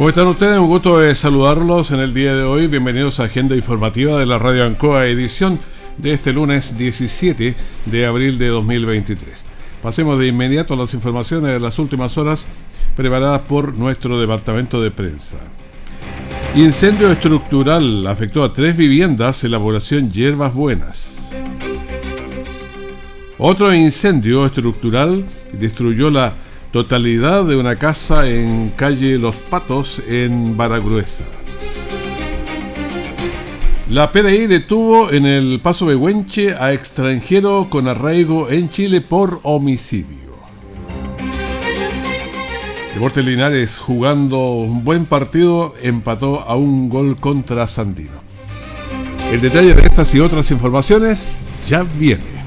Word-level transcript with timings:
¿Cómo 0.00 0.08
están 0.08 0.28
ustedes? 0.28 0.58
Un 0.58 0.66
gusto 0.66 0.98
de 0.98 1.14
saludarlos 1.14 1.90
en 1.90 2.00
el 2.00 2.14
día 2.14 2.34
de 2.34 2.42
hoy. 2.42 2.68
Bienvenidos 2.68 3.20
a 3.20 3.24
Agenda 3.24 3.54
Informativa 3.54 4.18
de 4.18 4.24
la 4.24 4.38
Radio 4.38 4.64
Ancoa, 4.64 5.04
edición 5.04 5.60
de 5.98 6.14
este 6.14 6.32
lunes 6.32 6.78
17 6.78 7.54
de 7.84 8.06
abril 8.06 8.38
de 8.38 8.46
2023. 8.46 9.44
Pasemos 9.82 10.18
de 10.18 10.28
inmediato 10.28 10.72
a 10.72 10.78
las 10.78 10.94
informaciones 10.94 11.52
de 11.52 11.60
las 11.60 11.78
últimas 11.78 12.16
horas 12.16 12.46
preparadas 12.96 13.42
por 13.42 13.74
nuestro 13.74 14.18
departamento 14.18 14.80
de 14.80 14.90
prensa. 14.90 15.36
Incendio 16.54 17.12
estructural 17.12 18.06
afectó 18.06 18.42
a 18.42 18.54
tres 18.54 18.78
viviendas 18.78 19.44
en 19.44 19.50
la 19.50 19.58
población 19.58 20.10
Hierbas 20.10 20.54
Buenas. 20.54 21.30
Otro 23.36 23.74
incendio 23.74 24.46
estructural 24.46 25.26
destruyó 25.52 26.10
la 26.10 26.32
totalidad 26.70 27.44
de 27.44 27.56
una 27.56 27.76
casa 27.76 28.28
en 28.28 28.72
calle 28.76 29.18
Los 29.18 29.36
Patos 29.36 30.00
en 30.08 30.56
Baragruesa. 30.56 31.24
La 33.88 34.12
PDI 34.12 34.46
detuvo 34.46 35.10
en 35.10 35.26
el 35.26 35.60
Paso 35.60 35.86
Behuenche 35.86 36.54
a 36.54 36.72
extranjero 36.72 37.66
con 37.68 37.88
arraigo 37.88 38.48
en 38.48 38.68
Chile 38.68 39.00
por 39.00 39.40
homicidio. 39.42 40.20
Deportes 42.94 43.24
Linares 43.24 43.78
jugando 43.78 44.52
un 44.52 44.84
buen 44.84 45.06
partido 45.06 45.74
empató 45.82 46.40
a 46.40 46.54
un 46.54 46.88
gol 46.88 47.16
contra 47.16 47.66
Sandino. 47.66 48.22
El 49.32 49.40
detalle 49.40 49.74
de 49.74 49.82
estas 49.82 50.14
y 50.14 50.20
otras 50.20 50.50
informaciones 50.52 51.40
ya 51.66 51.84
viene 51.98 52.39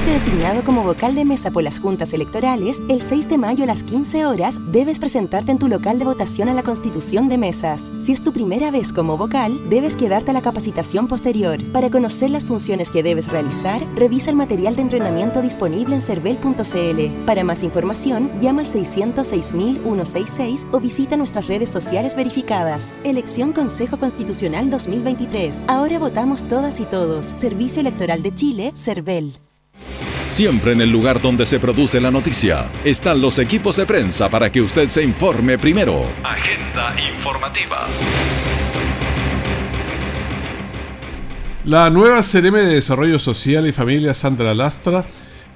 fuiste 0.00 0.30
designado 0.30 0.64
como 0.64 0.82
vocal 0.82 1.14
de 1.14 1.26
mesa 1.26 1.50
por 1.50 1.62
las 1.62 1.78
juntas 1.78 2.14
electorales, 2.14 2.80
el 2.88 3.02
6 3.02 3.28
de 3.28 3.36
mayo 3.36 3.64
a 3.64 3.66
las 3.66 3.84
15 3.84 4.24
horas 4.24 4.58
debes 4.72 4.98
presentarte 4.98 5.52
en 5.52 5.58
tu 5.58 5.68
local 5.68 5.98
de 5.98 6.06
votación 6.06 6.48
a 6.48 6.54
la 6.54 6.62
constitución 6.62 7.28
de 7.28 7.36
mesas. 7.36 7.92
Si 7.98 8.12
es 8.12 8.22
tu 8.22 8.32
primera 8.32 8.70
vez 8.70 8.94
como 8.94 9.18
vocal, 9.18 9.60
debes 9.68 9.98
quedarte 9.98 10.30
a 10.30 10.34
la 10.34 10.40
capacitación 10.40 11.06
posterior. 11.06 11.62
Para 11.72 11.90
conocer 11.90 12.30
las 12.30 12.46
funciones 12.46 12.90
que 12.90 13.02
debes 13.02 13.28
realizar, 13.28 13.84
revisa 13.94 14.30
el 14.30 14.36
material 14.36 14.74
de 14.74 14.82
entrenamiento 14.82 15.42
disponible 15.42 15.96
en 15.96 16.00
cervel.cl. 16.00 17.24
Para 17.26 17.44
más 17.44 17.62
información, 17.62 18.30
llama 18.40 18.62
al 18.62 18.68
606.166 18.68 20.66
o 20.72 20.80
visita 20.80 21.18
nuestras 21.18 21.46
redes 21.46 21.68
sociales 21.68 22.16
verificadas. 22.16 22.94
Elección 23.04 23.52
Consejo 23.52 23.98
Constitucional 23.98 24.70
2023. 24.70 25.66
Ahora 25.68 25.98
votamos 25.98 26.48
todas 26.48 26.80
y 26.80 26.86
todos. 26.86 27.26
Servicio 27.26 27.80
Electoral 27.80 28.22
de 28.22 28.34
Chile, 28.34 28.72
CERVEL. 28.74 29.49
Siempre 30.30 30.70
en 30.72 30.80
el 30.80 30.90
lugar 30.90 31.20
donde 31.20 31.44
se 31.44 31.58
produce 31.58 32.00
la 32.00 32.12
noticia 32.12 32.70
están 32.84 33.20
los 33.20 33.40
equipos 33.40 33.74
de 33.74 33.84
prensa 33.84 34.28
para 34.30 34.50
que 34.50 34.62
usted 34.62 34.86
se 34.86 35.02
informe 35.02 35.58
primero. 35.58 36.06
Agenda 36.22 36.94
informativa. 37.12 37.88
La 41.64 41.90
nueva 41.90 42.22
CRM 42.22 42.54
de 42.54 42.74
Desarrollo 42.76 43.18
Social 43.18 43.66
y 43.66 43.72
Familia 43.72 44.14
Sandra 44.14 44.54
Lastra 44.54 45.04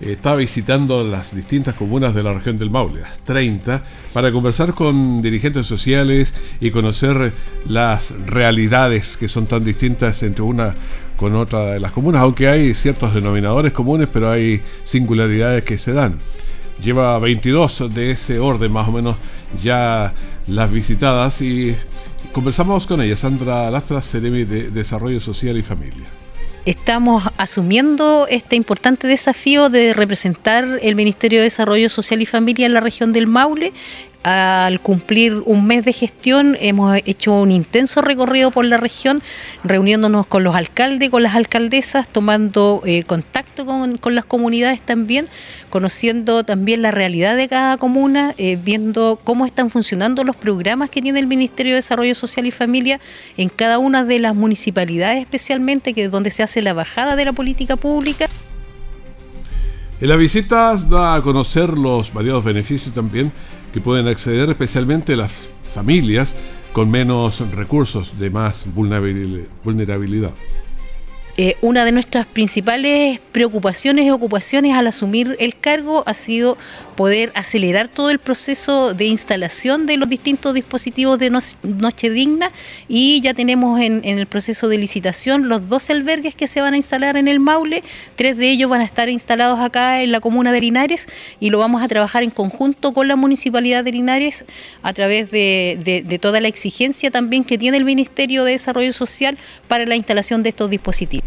está 0.00 0.34
visitando 0.34 1.04
las 1.04 1.37
distintas 1.37 1.76
comunas 1.76 2.12
de 2.12 2.25
la 2.25 2.32
región 2.32 2.59
del 2.59 2.72
Maule, 2.72 3.00
las 3.00 3.20
30, 3.20 3.81
para 4.12 4.32
conversar 4.32 4.75
con 4.75 5.22
dirigentes 5.22 5.69
sociales 5.69 6.34
y 6.60 6.72
conocer 6.72 7.32
las 7.66 8.12
realidades 8.26 9.16
que 9.16 9.28
son 9.28 9.47
tan 9.47 9.65
distintas 9.65 10.22
entre 10.25 10.43
una 10.43 10.75
con 11.16 11.34
otra 11.34 11.72
de 11.72 11.80
las 11.80 11.92
comunas, 11.92 12.22
aunque 12.22 12.48
hay 12.48 12.75
ciertos 12.75 13.14
denominadores 13.14 13.72
comunes, 13.72 14.08
pero 14.12 14.30
hay 14.30 14.62
singularidades 14.84 15.64
que 15.64 15.78
se 15.78 15.92
dan. 15.92 16.19
Lleva 16.80 17.19
22 17.19 17.94
de 17.94 18.10
ese 18.10 18.38
orden 18.38 18.72
más 18.72 18.88
o 18.88 18.92
menos 18.92 19.16
ya 19.62 20.12
las 20.47 20.70
visitadas 20.70 21.41
y 21.41 21.76
conversamos 22.32 22.86
con 22.86 23.00
ella, 23.00 23.16
Sandra 23.16 23.70
Lastra, 23.70 24.02
Ceremi 24.02 24.44
de 24.44 24.70
Desarrollo 24.70 25.20
Social 25.20 25.56
y 25.56 25.62
Familia 25.62 26.06
estamos 26.64 27.25
asumiendo 27.36 28.26
este 28.28 28.56
importante 28.56 29.06
desafío 29.06 29.69
de 29.69 29.92
representar 29.92 30.78
el 30.82 30.96
Ministerio 30.96 31.41
de 31.41 31.44
Desarrollo 31.44 31.88
Social 31.88 32.22
y 32.22 32.26
Familia 32.26 32.66
en 32.66 32.72
la 32.72 32.81
región 32.81 33.12
del 33.12 33.26
Maule 33.26 33.72
al 34.25 34.81
cumplir 34.81 35.35
un 35.45 35.67
mes 35.67 35.85
de 35.85 35.93
gestión 35.93 36.57
hemos 36.59 36.97
hecho 37.05 37.35
un 37.35 37.53
intenso 37.53 38.01
recorrido 38.01 38.51
por 38.51 38.65
la 38.65 38.79
región, 38.79 39.23
reuniéndonos 39.62 40.27
con 40.27 40.43
los 40.43 40.57
alcaldes, 40.57 41.11
con 41.11 41.23
las 41.23 41.35
alcaldesas, 41.35 42.09
tomando 42.09 42.83
eh, 42.87 43.05
contacto 43.05 43.67
con, 43.67 44.01
las 44.15 44.25
comunidades 44.25 44.81
también, 44.81 45.29
conociendo 45.69 46.43
también 46.43 46.81
la 46.81 46.91
realidad 46.91 47.37
de 47.37 47.49
cada 47.49 47.77
comuna, 47.77 48.35
eh, 48.39 48.59
viendo 48.62 49.21
cómo 49.23 49.45
están 49.45 49.71
funcionando 49.71 50.25
los 50.25 50.37
programas 50.37 50.89
que 50.89 51.03
tiene 51.03 51.21
el 51.21 51.27
Ministerio 51.27 51.73
de 51.73 51.77
Desarrollo 51.77 52.15
Social 52.15 52.47
y 52.47 52.51
Familia 52.51 53.01
en 53.37 53.51
cada 53.51 53.79
una 53.79 54.05
de 54.05 54.19
las 54.21 54.35
municipalidades 54.35 55.21
especialmente, 55.21 55.93
que 55.93 56.05
es 56.05 56.11
donde 56.11 56.31
se 56.31 56.43
hace 56.43 56.62
la 56.62 56.73
bajada 56.73 57.15
de 57.15 57.27
la 57.27 57.35
política 57.35 57.77
pública. 57.77 58.27
En 60.04 60.10
las 60.10 60.19
visitas 60.19 60.91
da 60.91 61.15
a 61.15 61.22
conocer 61.22 61.78
los 61.78 62.12
variados 62.12 62.44
beneficios 62.44 62.94
también 62.94 63.32
que 63.72 63.81
pueden 63.81 64.06
acceder 64.06 64.50
especialmente 64.50 65.16
las 65.16 65.32
familias 65.62 66.37
con 66.75 66.91
menos 66.91 67.41
recursos 67.53 68.19
de 68.19 68.28
más 68.28 68.66
vulnerabilidad. 68.75 70.32
Eh, 71.37 71.56
una 71.62 71.84
de 71.84 71.91
nuestras 71.91 72.27
principales 72.27 73.19
preocupaciones 73.33 74.05
y 74.05 74.11
ocupaciones 74.11 74.77
al 74.77 74.87
asumir 74.87 75.34
el 75.41 75.59
cargo 75.59 76.05
ha 76.06 76.15
sido 76.15 76.56
poder 76.95 77.33
acelerar 77.34 77.89
todo 77.89 78.11
el 78.11 78.21
proceso 78.21 78.95
de 78.95 79.06
instalación 79.06 79.87
de 79.87 79.97
los 79.97 80.09
distintos 80.09 80.55
dispositivos 80.55 81.19
de 81.19 81.31
Noche 81.31 82.11
Digna 82.11 82.53
y 82.87 83.21
ya 83.21 83.34
tenemos 83.34 83.81
en, 83.81 84.05
el 84.05 84.28
proceso 84.28 84.69
de 84.69 84.78
licitación 84.78 85.49
los 85.49 85.69
dos 85.69 85.91
albergues 85.91 86.37
que 86.37 86.47
se 86.47 86.61
van 86.61 86.75
a 86.75 86.77
instalar 86.77 87.17
en 87.17 87.27
el 87.27 87.41
Maule, 87.41 87.83
tres 88.15 88.37
de 88.37 88.50
ellos 88.50 88.71
van 88.71 88.83
a 88.83 88.84
estar 88.84 89.09
instalados 89.09 89.59
acá 89.59 90.03
en 90.03 90.12
la 90.12 90.21
comuna 90.21 90.53
de 90.53 90.61
Linares 90.61 91.09
y 91.41 91.50
lo 91.50 91.59
vamos 91.59 91.83
a 91.83 91.89
trabajar 91.89 92.23
en 92.23 92.31
conjunto 92.31 92.93
con 92.93 93.09
la 93.09 93.17
municipalidad 93.17 93.83
de 93.83 93.91
Linares 93.91 94.44
a 94.84 94.93
través 94.93 95.33
de 95.33 96.19
toda 96.23 96.41
la 96.41 96.47
exigencia 96.47 97.11
también 97.11 97.43
que 97.43 97.59
tiene 97.59 97.77
el 97.77 97.84
Ministerio 97.84 98.44
de 98.44 98.53
Desarrollo 98.53 98.93
Social 98.93 99.37
para 99.67 99.84
la 99.84 99.97
instalación 99.97 100.44
de 100.44 100.50
estos 100.50 100.71
dispositivos. 100.71 101.24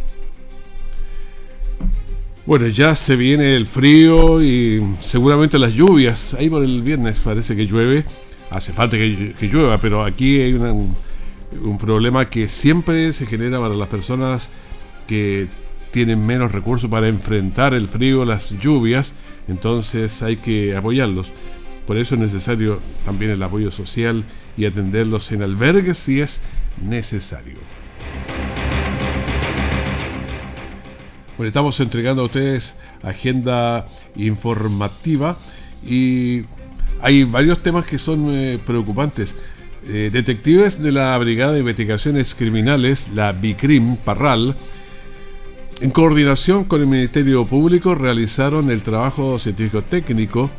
Bueno, 2.47 2.67
ya 2.67 2.95
se 2.95 3.17
viene 3.17 3.57
el 3.57 3.65
frío 3.65 4.41
y 4.41 4.81
seguramente 5.01 5.59
las 5.59 5.73
lluvias. 5.73 6.33
Ahí 6.33 6.49
por 6.49 6.63
el 6.63 6.81
viernes 6.81 7.19
parece 7.19 7.57
que 7.57 7.67
llueve. 7.67 8.05
Hace 8.49 8.71
falta 8.71 8.95
que, 8.95 9.35
llueva, 9.41 9.77
pero 9.79 10.01
aquí 10.05 10.39
hay 10.39 10.53
un, 10.53 10.95
problema 11.77 12.29
que 12.29 12.47
siempre 12.47 13.11
se 13.11 13.25
genera 13.25 13.59
para 13.59 13.75
las 13.75 13.89
personas 13.89 14.49
que 15.07 15.49
tienen 15.91 16.25
menos 16.25 16.53
recursos 16.53 16.89
para 16.89 17.09
enfrentar 17.09 17.73
el 17.73 17.89
frío, 17.89 18.23
las 18.23 18.57
lluvias. 18.57 19.11
Entonces 19.49 20.23
hay 20.23 20.37
que 20.37 20.73
apoyarlos. 20.73 21.33
Por 21.85 21.97
eso 21.97 22.15
es 22.15 22.21
necesario 22.21 22.79
también 23.03 23.31
el 23.31 23.43
apoyo 23.43 23.71
social 23.71 24.23
y 24.55 24.63
atenderlos 24.63 25.33
en 25.33 25.43
albergues 25.43 25.97
si 25.97 26.21
es 26.21 26.39
necesario. 26.81 27.57
Bueno, 31.37 31.49
estamos 31.49 31.79
entregando 31.79 32.23
a 32.23 32.25
ustedes 32.25 32.77
agenda 33.03 33.85
informativa 34.15 35.37
y 35.85 36.41
hay 36.99 37.25
varios 37.25 37.61
temas 37.61 37.85
que 37.85 37.99
son 37.99 38.31
eh, 38.31 38.59
preocupantes. 38.65 39.35
Eh, 39.87 40.09
detectives 40.11 40.81
de 40.81 40.91
la 40.91 41.15
Brigada 41.19 41.51
de 41.51 41.59
Investigaciones 41.59 42.33
Criminales, 42.33 43.11
la 43.13 43.33
BICRIM 43.33 43.97
Parral, 43.97 44.57
en 45.79 45.91
coordinación 45.91 46.63
con 46.63 46.81
el 46.81 46.87
Ministerio 46.87 47.45
Público, 47.45 47.93
realizaron 47.93 48.71
el 48.71 48.81
trabajo 48.81 49.37
científico 49.37 49.83
técnico 49.83 50.49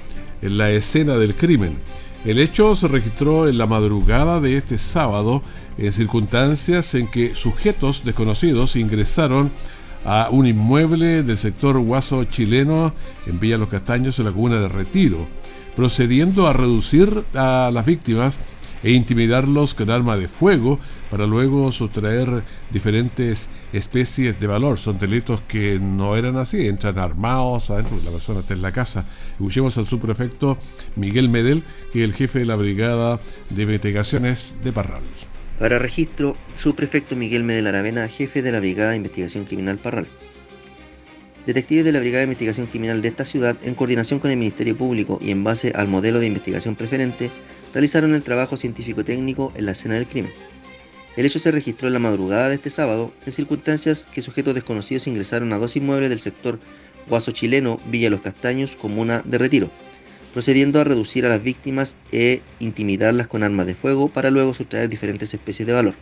en 0.42 0.58
la 0.58 0.70
escena 0.70 1.16
del 1.16 1.34
crimen. 1.34 1.76
El 2.24 2.38
hecho 2.38 2.76
se 2.76 2.86
registró 2.86 3.48
en 3.48 3.58
la 3.58 3.66
madrugada 3.66 4.40
de 4.40 4.56
este 4.56 4.78
sábado 4.78 5.42
en 5.76 5.92
circunstancias 5.92 6.94
en 6.94 7.08
que 7.08 7.34
sujetos 7.34 8.04
desconocidos 8.04 8.76
ingresaron 8.76 9.50
a 10.04 10.28
un 10.30 10.46
inmueble 10.46 11.22
del 11.22 11.38
sector 11.38 11.78
Guaso 11.78 12.24
chileno 12.24 12.94
en 13.26 13.40
Villa 13.40 13.58
Los 13.58 13.68
Castaños, 13.68 14.18
en 14.18 14.26
la 14.26 14.32
comuna 14.32 14.60
de 14.60 14.68
Retiro, 14.68 15.28
procediendo 15.76 16.46
a 16.46 16.52
reducir 16.52 17.24
a 17.34 17.70
las 17.72 17.84
víctimas 17.84 18.38
e 18.82 18.92
intimidarlos 18.92 19.74
con 19.74 19.90
arma 19.90 20.16
de 20.16 20.28
fuego 20.28 20.78
para 21.10 21.26
luego 21.26 21.72
sustraer 21.72 22.44
diferentes 22.70 23.48
especies 23.72 24.38
de 24.40 24.46
valor. 24.46 24.78
Son 24.78 24.98
delitos 24.98 25.40
que 25.42 25.78
no 25.80 26.16
eran 26.16 26.36
así, 26.36 26.68
entran 26.68 26.98
armados 26.98 27.70
adentro, 27.70 27.98
la 28.04 28.10
persona 28.10 28.40
está 28.40 28.54
en 28.54 28.62
la 28.62 28.72
casa. 28.72 29.04
Escuchemos 29.32 29.76
al 29.78 29.88
subprefecto 29.88 30.58
Miguel 30.96 31.28
Medel, 31.28 31.64
que 31.92 32.04
es 32.04 32.08
el 32.08 32.14
jefe 32.14 32.40
de 32.40 32.44
la 32.44 32.56
Brigada 32.56 33.20
de 33.50 33.62
Investigaciones 33.62 34.56
de 34.62 34.72
Parral. 34.72 35.02
Para 35.58 35.80
registro, 35.80 36.36
subprefecto 36.62 37.16
Miguel 37.16 37.42
Medel 37.42 37.66
Aravena, 37.66 38.06
jefe 38.06 38.42
de 38.42 38.52
la 38.52 38.60
Brigada 38.60 38.90
de 38.90 38.96
Investigación 38.96 39.44
Criminal 39.44 39.76
Parral. 39.78 40.06
Detectives 41.46 41.84
de 41.84 41.90
la 41.90 41.98
Brigada 41.98 42.20
de 42.20 42.26
Investigación 42.26 42.68
Criminal 42.68 43.02
de 43.02 43.08
esta 43.08 43.24
ciudad, 43.24 43.56
en 43.64 43.74
coordinación 43.74 44.20
con 44.20 44.30
el 44.30 44.36
Ministerio 44.36 44.76
Público 44.76 45.18
y 45.20 45.32
en 45.32 45.42
base 45.42 45.72
al 45.74 45.88
modelo 45.88 46.20
de 46.20 46.26
investigación 46.26 46.76
preferente, 46.76 47.28
realizaron 47.74 48.14
el 48.14 48.22
trabajo 48.22 48.56
científico-técnico 48.56 49.52
en 49.56 49.66
la 49.66 49.72
escena 49.72 49.96
del 49.96 50.06
crimen. 50.06 50.30
El 51.16 51.26
hecho 51.26 51.40
se 51.40 51.50
registró 51.50 51.88
en 51.88 51.94
la 51.94 51.98
madrugada 51.98 52.48
de 52.48 52.54
este 52.54 52.70
sábado, 52.70 53.12
en 53.26 53.32
circunstancias 53.32 54.06
que 54.12 54.22
sujetos 54.22 54.54
desconocidos 54.54 55.08
ingresaron 55.08 55.52
a 55.52 55.58
dos 55.58 55.74
inmuebles 55.74 56.10
del 56.10 56.20
sector 56.20 56.60
Guaso 57.08 57.32
Chileno, 57.32 57.80
Villa 57.86 58.10
Los 58.10 58.20
Castaños, 58.20 58.76
comuna 58.76 59.22
de 59.24 59.38
Retiro, 59.38 59.70
procediendo 60.32 60.80
a 60.80 60.84
reducir 60.84 61.24
a 61.26 61.28
las 61.28 61.42
víctimas 61.42 61.96
e 62.12 62.42
intimidarlas 62.58 63.26
con 63.26 63.42
armas 63.42 63.66
de 63.66 63.74
fuego 63.74 64.08
para 64.08 64.30
luego 64.30 64.54
sustraer 64.54 64.88
diferentes 64.88 65.32
especies 65.34 65.66
de 65.66 65.72
valor. 65.72 65.94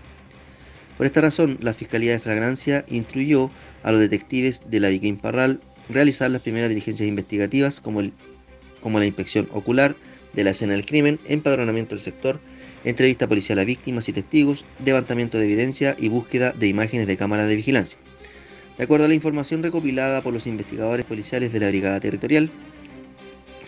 Por 0.96 1.06
esta 1.06 1.20
razón, 1.20 1.58
la 1.60 1.74
Fiscalía 1.74 2.12
de 2.12 2.20
Fragrancia 2.20 2.84
instruyó 2.88 3.50
a 3.82 3.92
los 3.92 4.00
detectives 4.00 4.62
de 4.66 4.80
la 4.80 4.88
Viquín 4.88 5.18
Parral 5.18 5.60
realizar 5.88 6.30
las 6.30 6.42
primeras 6.42 6.68
diligencias 6.68 7.08
investigativas 7.08 7.80
como, 7.80 8.02
como 8.80 8.98
la 8.98 9.06
inspección 9.06 9.48
ocular, 9.52 9.94
de 10.32 10.44
la 10.44 10.50
escena 10.50 10.74
del 10.74 10.84
crimen, 10.84 11.18
empadronamiento 11.24 11.94
del 11.94 12.04
sector, 12.04 12.38
entrevista 12.84 13.26
policial 13.26 13.58
a 13.58 13.64
víctimas 13.64 14.08
y 14.08 14.12
testigos, 14.12 14.64
levantamiento 14.84 15.38
de 15.38 15.44
evidencia 15.44 15.96
y 15.98 16.08
búsqueda 16.08 16.52
de 16.52 16.68
imágenes 16.68 17.06
de 17.06 17.16
cámaras 17.16 17.48
de 17.48 17.56
vigilancia. 17.56 17.98
De 18.76 18.84
acuerdo 18.84 19.06
a 19.06 19.08
la 19.08 19.14
información 19.14 19.62
recopilada 19.62 20.20
por 20.20 20.34
los 20.34 20.46
investigadores 20.46 21.06
policiales 21.06 21.52
de 21.52 21.60
la 21.60 21.68
Brigada 21.68 22.00
Territorial, 22.00 22.50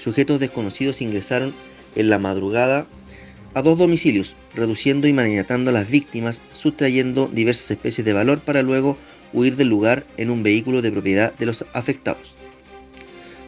sujetos 0.03 0.41
desconocidos 0.41 1.03
ingresaron 1.03 1.55
en 1.97 2.11
la 2.11 2.19
madrugada 2.19 2.87
a 3.55 3.62
dos 3.62 3.79
domicilios, 3.79 4.37
reduciendo 4.55 5.09
y 5.09 5.12
maniatando 5.12 5.71
a 5.71 5.73
las 5.73 5.91
víctimas, 5.91 6.41
sustrayendo 6.53 7.29
diversas 7.33 7.71
especies 7.71 8.05
de 8.05 8.12
valor 8.12 8.41
para 8.41 8.62
luego 8.62 8.97
huir 9.33 9.56
del 9.56 9.69
lugar 9.69 10.06
en 10.17 10.31
un 10.31 10.43
vehículo 10.43 10.83
de 10.83 10.91
propiedad 10.91 11.33
de 11.35 11.47
los 11.47 11.67
afectados. 11.73 12.35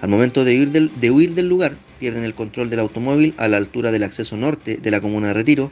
Al 0.00 0.08
momento 0.08 0.44
de 0.44 0.58
huir 0.58 1.34
del, 1.34 1.48
lugar, 1.48 1.74
pierden 1.98 2.24
el 2.24 2.34
control 2.34 2.70
del 2.70 2.80
automóvil 2.80 3.34
a 3.36 3.48
la 3.48 3.58
altura 3.58 3.92
del 3.92 4.02
acceso 4.02 4.36
norte 4.36 4.78
de 4.78 4.90
la 4.90 5.00
comuna 5.00 5.28
de 5.28 5.34
Retiro, 5.34 5.70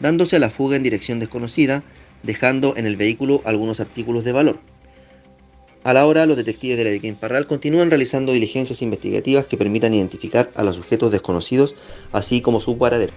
dándose 0.00 0.36
a 0.36 0.40
la 0.40 0.50
fuga 0.50 0.76
en 0.76 0.82
dirección 0.82 1.20
desconocida, 1.20 1.84
dejando 2.24 2.76
en 2.76 2.86
el 2.86 2.96
vehículo 2.96 3.40
algunos 3.44 3.78
artículos 3.78 4.24
de 4.24 4.32
valor. 4.32 4.60
A 5.88 5.94
la 5.94 6.04
hora, 6.04 6.26
los 6.26 6.36
detectives 6.36 6.76
de 6.76 6.84
la 6.84 6.90
Viquín 6.90 7.14
Parral 7.14 7.46
continúan 7.46 7.88
realizando 7.88 8.32
diligencias 8.32 8.82
investigativas 8.82 9.46
que 9.46 9.56
permitan 9.56 9.94
identificar 9.94 10.50
a 10.54 10.62
los 10.62 10.76
sujetos 10.76 11.10
desconocidos, 11.10 11.74
así 12.12 12.42
como 12.42 12.60
su 12.60 12.76
paradero. 12.76 13.14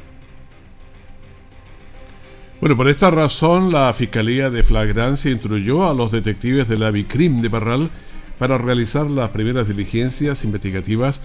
Bueno, 2.61 2.77
por 2.77 2.87
esta 2.87 3.11
razón, 3.11 3.73
la 3.73 3.93
Fiscalía 3.93 4.49
de 4.49 4.63
Flagrancia 4.63 5.29
instruyó 5.29 5.89
a 5.89 5.93
los 5.93 6.13
detectives 6.13 6.69
de 6.69 6.77
la 6.77 6.91
Vicrim 6.91 7.41
de 7.41 7.49
Parral 7.49 7.89
para 8.39 8.57
realizar 8.57 9.11
las 9.11 9.31
primeras 9.31 9.67
diligencias 9.67 10.45
investigativas 10.45 11.19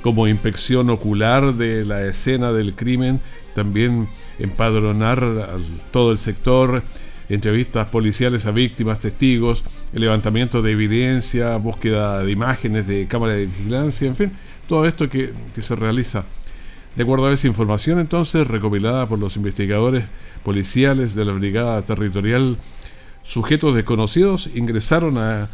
como 0.00 0.28
inspección 0.28 0.90
ocular 0.90 1.54
de 1.54 1.84
la 1.84 2.06
escena 2.06 2.52
del 2.52 2.76
crimen, 2.76 3.20
también 3.56 4.08
empadronar 4.38 5.58
todo 5.90 6.12
el 6.12 6.18
sector, 6.18 6.84
entrevistas 7.28 7.88
policiales 7.88 8.46
a 8.46 8.50
víctimas, 8.50 9.00
testigos, 9.00 9.64
levantamiento 9.92 10.62
de 10.62 10.72
evidencia, 10.72 11.56
búsqueda 11.56 12.22
de 12.22 12.32
imágenes 12.32 12.86
de 12.86 13.06
cámara 13.06 13.34
de 13.34 13.46
vigilancia, 13.46 14.06
en 14.06 14.16
fin, 14.16 14.32
todo 14.66 14.86
esto 14.86 15.08
que, 15.08 15.32
que 15.54 15.62
se 15.62 15.76
realiza. 15.76 16.24
De 16.96 17.04
acuerdo 17.04 17.26
a 17.26 17.32
esa 17.32 17.46
información 17.46 17.98
entonces 17.98 18.46
recopilada 18.46 19.08
por 19.08 19.18
los 19.18 19.36
investigadores 19.36 20.04
policiales 20.42 21.14
de 21.14 21.24
la 21.24 21.32
Brigada 21.32 21.82
Territorial, 21.82 22.58
sujetos 23.22 23.74
desconocidos 23.74 24.50
ingresaron 24.54 25.16
a 25.16 25.48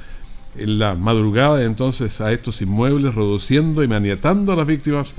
en 0.57 0.79
la 0.79 0.95
madrugada 0.95 1.63
entonces 1.63 2.21
a 2.21 2.33
estos 2.33 2.61
inmuebles, 2.63 3.15
reduciendo 3.15 3.83
y 3.83 3.89
maniatando 3.89 4.53
a 4.53 4.57
las 4.57 4.67
víctimas, 4.67 5.15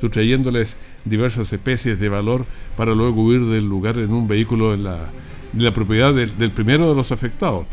sustrayéndoles 0.00 0.76
diversas 1.04 1.52
especies 1.52 1.98
de 2.00 2.08
valor 2.08 2.46
para 2.76 2.94
luego 2.94 3.22
huir 3.22 3.44
del 3.46 3.64
lugar 3.64 3.98
en 3.98 4.12
un 4.12 4.26
vehículo 4.26 4.74
en 4.74 4.84
la, 4.84 5.10
la 5.56 5.72
propiedad 5.72 6.14
del, 6.14 6.52
primero 6.52 6.88
de 6.88 6.94
los 6.94 7.12
afectados. 7.12 7.66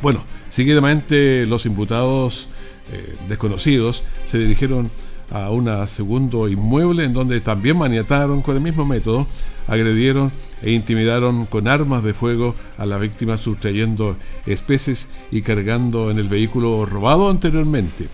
Bueno, 0.00 0.24
seguidamente 0.50 1.46
los 1.46 1.66
imputados 1.66 2.48
eh, 2.92 3.16
desconocidos 3.28 4.04
se 4.26 4.38
dirigieron 4.38 4.90
a 5.32 5.50
un 5.50 5.68
segundo 5.88 6.48
inmueble 6.48 7.04
en 7.04 7.14
donde 7.14 7.40
también 7.40 7.78
maniataron 7.78 8.42
con 8.42 8.56
el 8.56 8.62
mismo 8.62 8.84
método, 8.84 9.26
agredieron 9.66 10.30
e 10.60 10.72
intimidaron 10.72 11.46
con 11.46 11.68
armas 11.68 12.04
de 12.04 12.12
fuego 12.12 12.54
a 12.76 12.84
la 12.84 12.98
víctima 12.98 13.38
sustrayendo 13.38 14.16
especies 14.46 15.08
y 15.30 15.40
cargando 15.40 16.10
en 16.10 16.18
el 16.18 16.28
vehículo 16.28 16.84
robado 16.84 17.30
anteriormente. 17.30 18.08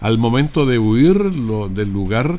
Al 0.00 0.18
momento 0.18 0.64
de 0.64 0.78
huir 0.78 1.18
del 1.32 1.92
lugar, 1.92 2.38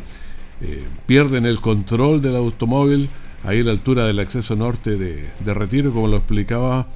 eh, 0.62 0.86
pierden 1.06 1.46
el 1.46 1.60
control 1.60 2.22
del 2.22 2.38
automóvil 2.38 3.10
ahí 3.44 3.62
a 3.62 3.64
la 3.64 3.72
altura 3.72 4.06
del 4.06 4.20
acceso 4.20 4.56
norte 4.56 4.98
de, 4.98 5.54
Retiro, 5.54 5.94
como 5.94 6.08
lo 6.08 6.18
explicaba, 6.18 6.88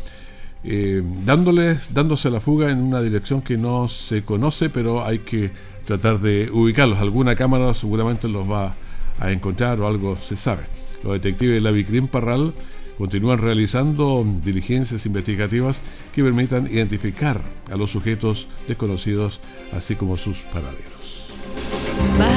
eh, 0.63 1.01
dándose 1.23 2.31
la 2.31 2.39
fuga 2.39 2.71
en 2.71 2.79
una 2.79 3.01
dirección 3.01 3.41
que 3.41 3.57
no 3.57 3.87
se 3.87 4.23
conoce, 4.23 4.69
pero 4.69 5.05
hay 5.05 5.19
que 5.19 5.51
tratar 5.85 6.19
de 6.19 6.49
ubicarlos. 6.51 6.99
Alguna 6.99 7.35
cámara 7.35 7.73
seguramente 7.73 8.27
los 8.27 8.49
va 8.49 8.75
a 9.19 9.31
encontrar 9.31 9.79
o 9.79 9.87
algo 9.87 10.17
se 10.17 10.37
sabe. 10.37 10.63
Los 11.03 11.13
detectives 11.13 11.55
de 11.55 11.61
la 11.61 11.71
Vicrim 11.71 12.07
Parral 12.07 12.53
continúan 12.97 13.39
realizando 13.39 14.25
diligencias 14.43 15.05
investigativas 15.05 15.81
que 16.13 16.23
permitan 16.23 16.67
identificar 16.67 17.41
a 17.71 17.75
los 17.75 17.91
sujetos 17.91 18.47
desconocidos, 18.67 19.39
así 19.71 19.95
como 19.95 20.17
sus 20.17 20.39
paraderos. 20.39 21.29
¿Vas 22.17 22.36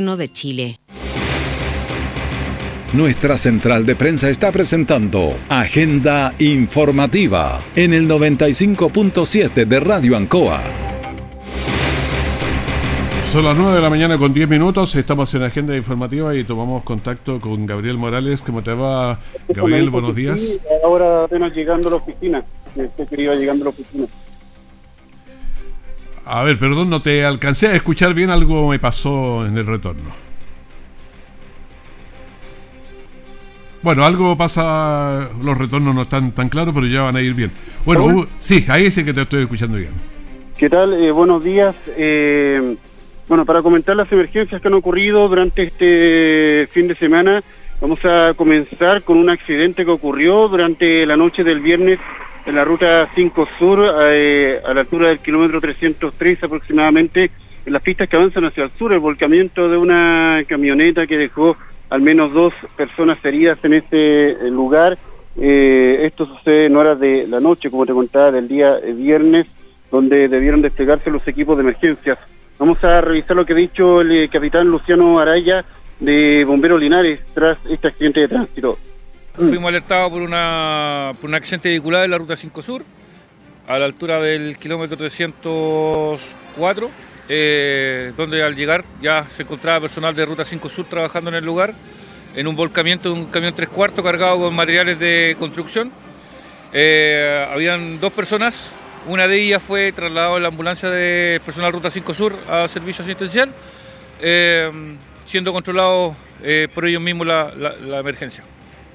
de 0.01 0.29
Chile. 0.29 0.79
Nuestra 2.93 3.37
central 3.37 3.85
de 3.85 3.95
prensa 3.95 4.29
está 4.29 4.51
presentando 4.51 5.37
Agenda 5.47 6.33
Informativa 6.39 7.59
en 7.75 7.93
el 7.93 8.07
95.7 8.09 9.65
de 9.65 9.79
Radio 9.79 10.17
Ancoa. 10.17 10.61
Son 13.23 13.45
las 13.45 13.57
9 13.57 13.75
de 13.75 13.81
la 13.81 13.89
mañana 13.89 14.17
con 14.17 14.33
10 14.33 14.49
minutos, 14.49 14.93
estamos 14.95 15.33
en 15.35 15.43
Agenda 15.43 15.73
Informativa 15.77 16.35
y 16.35 16.43
tomamos 16.43 16.83
contacto 16.83 17.39
con 17.39 17.65
Gabriel 17.65 17.97
Morales. 17.97 18.41
¿Cómo 18.41 18.61
te 18.61 18.73
va, 18.73 19.19
Gabriel? 19.47 19.89
Buenos 19.89 20.13
días. 20.13 20.41
ahora 20.83 21.23
apenas 21.23 21.55
llegando 21.55 21.87
a 21.87 21.91
la 21.91 21.97
oficina, 21.97 22.43
este 22.75 23.05
que 23.05 23.21
iba 23.21 23.35
llegando 23.35 23.63
a 23.63 23.65
la 23.65 23.69
oficina. 23.69 24.05
A 26.25 26.43
ver, 26.43 26.57
perdón, 26.57 26.89
no 26.89 27.01
te 27.01 27.25
alcancé 27.25 27.67
a 27.67 27.75
escuchar 27.75 28.13
bien, 28.13 28.29
algo 28.29 28.69
me 28.69 28.79
pasó 28.79 29.45
en 29.45 29.57
el 29.57 29.65
retorno. 29.65 30.09
Bueno, 33.81 34.05
algo 34.05 34.37
pasa, 34.37 35.29
los 35.41 35.57
retornos 35.57 35.95
no 35.95 36.03
están 36.03 36.31
tan 36.31 36.49
claros, 36.49 36.73
pero 36.73 36.85
ya 36.85 37.01
van 37.01 37.15
a 37.15 37.21
ir 37.21 37.33
bien. 37.33 37.51
Bueno, 37.83 38.27
sí, 38.39 38.63
ahí 38.69 38.91
sí 38.91 39.03
que 39.03 39.13
te 39.13 39.21
estoy 39.21 39.41
escuchando 39.41 39.77
bien. 39.77 39.91
¿Qué 40.55 40.69
tal? 40.69 40.93
Eh, 40.93 41.11
buenos 41.11 41.43
días. 41.43 41.75
Eh, 41.97 42.75
bueno, 43.27 43.43
para 43.43 43.63
comentar 43.63 43.95
las 43.95 44.11
emergencias 44.11 44.61
que 44.61 44.67
han 44.67 44.75
ocurrido 44.75 45.27
durante 45.27 45.63
este 45.63 46.69
fin 46.71 46.87
de 46.87 46.95
semana, 46.95 47.41
vamos 47.79 47.97
a 48.05 48.35
comenzar 48.35 49.01
con 49.01 49.17
un 49.17 49.31
accidente 49.31 49.83
que 49.83 49.91
ocurrió 49.91 50.47
durante 50.47 51.03
la 51.07 51.17
noche 51.17 51.43
del 51.43 51.61
viernes 51.61 51.99
en 52.45 52.55
la 52.55 52.65
ruta 52.65 53.09
5 53.13 53.47
Sur, 53.57 53.95
eh, 54.01 54.59
a 54.65 54.73
la 54.73 54.81
altura 54.81 55.09
del 55.09 55.19
kilómetro 55.19 55.61
303 55.61 56.43
aproximadamente, 56.43 57.31
en 57.65 57.73
las 57.73 57.81
pistas 57.81 58.09
que 58.09 58.15
avanzan 58.15 58.45
hacia 58.45 58.63
el 58.63 58.71
sur, 58.71 58.91
el 58.91 58.99
volcamiento 58.99 59.69
de 59.69 59.77
una 59.77 60.43
camioneta 60.47 61.05
que 61.05 61.17
dejó 61.17 61.55
al 61.89 62.01
menos 62.01 62.33
dos 62.33 62.53
personas 62.75 63.23
heridas 63.23 63.59
en 63.63 63.73
este 63.73 64.49
lugar. 64.49 64.97
esto 65.35 66.25
sucede 66.25 66.65
en 66.65 66.75
horas 66.75 66.99
de 66.99 67.27
la 67.27 67.39
noche, 67.39 67.69
como 67.69 67.85
te 67.85 67.93
contaba, 67.93 68.31
del 68.31 68.47
día 68.47 68.77
viernes, 68.95 69.47
donde 69.91 70.27
debieron 70.27 70.61
desplegarse 70.61 71.11
los 71.11 71.27
equipos 71.27 71.57
de 71.57 71.63
emergencias. 71.63 72.17
Vamos 72.57 72.83
a 72.83 73.01
revisar 73.01 73.35
lo 73.35 73.45
que 73.45 73.53
ha 73.53 73.57
dicho 73.57 74.01
el 74.01 74.29
capitán 74.29 74.67
Luciano 74.67 75.19
Araya 75.19 75.65
de 75.99 76.43
Bomberos 76.45 76.79
Linares 76.79 77.19
tras 77.33 77.57
este 77.69 77.87
accidente 77.87 78.21
de 78.21 78.27
tránsito. 78.27 78.77
Fuimos 79.37 79.69
alertados 79.69 80.11
por, 80.11 80.21
una, 80.21 81.13
por 81.19 81.29
un 81.29 81.35
accidente 81.35 81.69
vehicular 81.69 82.03
en 82.03 82.11
la 82.11 82.17
ruta 82.17 82.35
5 82.35 82.61
Sur, 82.61 82.83
a 83.65 83.79
la 83.79 83.85
altura 83.85 84.19
del 84.19 84.57
kilómetro 84.57 84.97
304, 84.97 86.89
eh, 87.29 88.11
donde 88.17 88.43
al 88.43 88.55
llegar 88.55 88.83
ya 89.01 89.25
se 89.29 89.43
encontraba 89.43 89.79
personal 89.79 90.13
de 90.13 90.25
ruta 90.25 90.43
5 90.43 90.67
Sur 90.67 90.85
trabajando 90.85 91.29
en 91.29 91.37
el 91.37 91.45
lugar, 91.45 91.73
en 92.35 92.45
un 92.45 92.57
volcamiento 92.57 93.07
de 93.07 93.15
un 93.15 93.25
camión 93.27 93.53
3 93.55 93.69
cuartos 93.69 94.03
cargado 94.03 94.37
con 94.37 94.53
materiales 94.53 94.99
de 94.99 95.37
construcción. 95.39 95.93
Eh, 96.73 97.47
habían 97.49 98.01
dos 98.01 98.11
personas, 98.11 98.73
una 99.07 99.29
de 99.29 99.41
ellas 99.41 99.63
fue 99.63 99.93
trasladada 99.93 100.35
en 100.35 100.43
la 100.43 100.49
ambulancia 100.49 100.89
de 100.89 101.39
personal 101.45 101.71
Ruta 101.71 101.89
5 101.89 102.13
Sur 102.13 102.35
a 102.49 102.67
servicio 102.67 103.01
asistencial, 103.01 103.49
eh, 104.19 104.69
siendo 105.23 105.53
controlado 105.53 106.17
por 106.73 106.85
ellos 106.85 107.01
mismos 107.01 107.27
la 107.27 107.99
emergencia. 107.99 108.43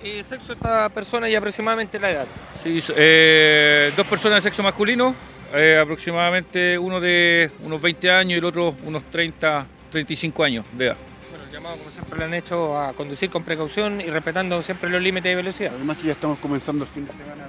¿Y 0.07 0.23
sexo 0.23 0.49
de 0.49 0.55
esta 0.55 0.89
persona 0.89 1.29
y 1.29 1.35
aproximadamente 1.35 1.99
la 1.99 2.11
edad? 2.13 2.27
Sí, 2.63 2.81
eh, 2.97 3.91
dos 3.97 4.07
personas 4.07 4.37
de 4.37 4.49
sexo 4.49 4.63
masculino, 4.63 5.13
eh, 5.53 5.81
aproximadamente 5.83 6.79
uno 6.79 7.01
de 7.01 7.51
unos 7.65 7.83
20 7.83 8.11
años 8.13 8.37
y 8.37 8.39
el 8.39 8.45
otro 8.45 8.77
unos 8.85 9.03
30, 9.11 9.67
35 9.91 10.45
años 10.45 10.65
de 10.75 10.87
edad. 10.87 10.97
Bueno, 11.29 11.45
el 11.45 11.51
llamado 11.51 11.77
como 11.79 11.91
siempre 11.91 12.19
le 12.21 12.25
han 12.25 12.35
hecho 12.35 12.79
a 12.79 12.93
conducir 12.93 13.31
con 13.31 13.43
precaución 13.43 14.01
y 14.01 14.05
respetando 14.05 14.63
siempre 14.63 14.89
los 14.91 15.03
límites 15.03 15.29
de 15.29 15.35
velocidad. 15.35 15.73
Además 15.75 15.97
que 15.97 16.07
ya 16.07 16.13
estamos 16.13 16.39
comenzando 16.39 16.85
el 16.85 16.91
fin 16.91 17.05
de 17.05 17.13
semana. 17.13 17.49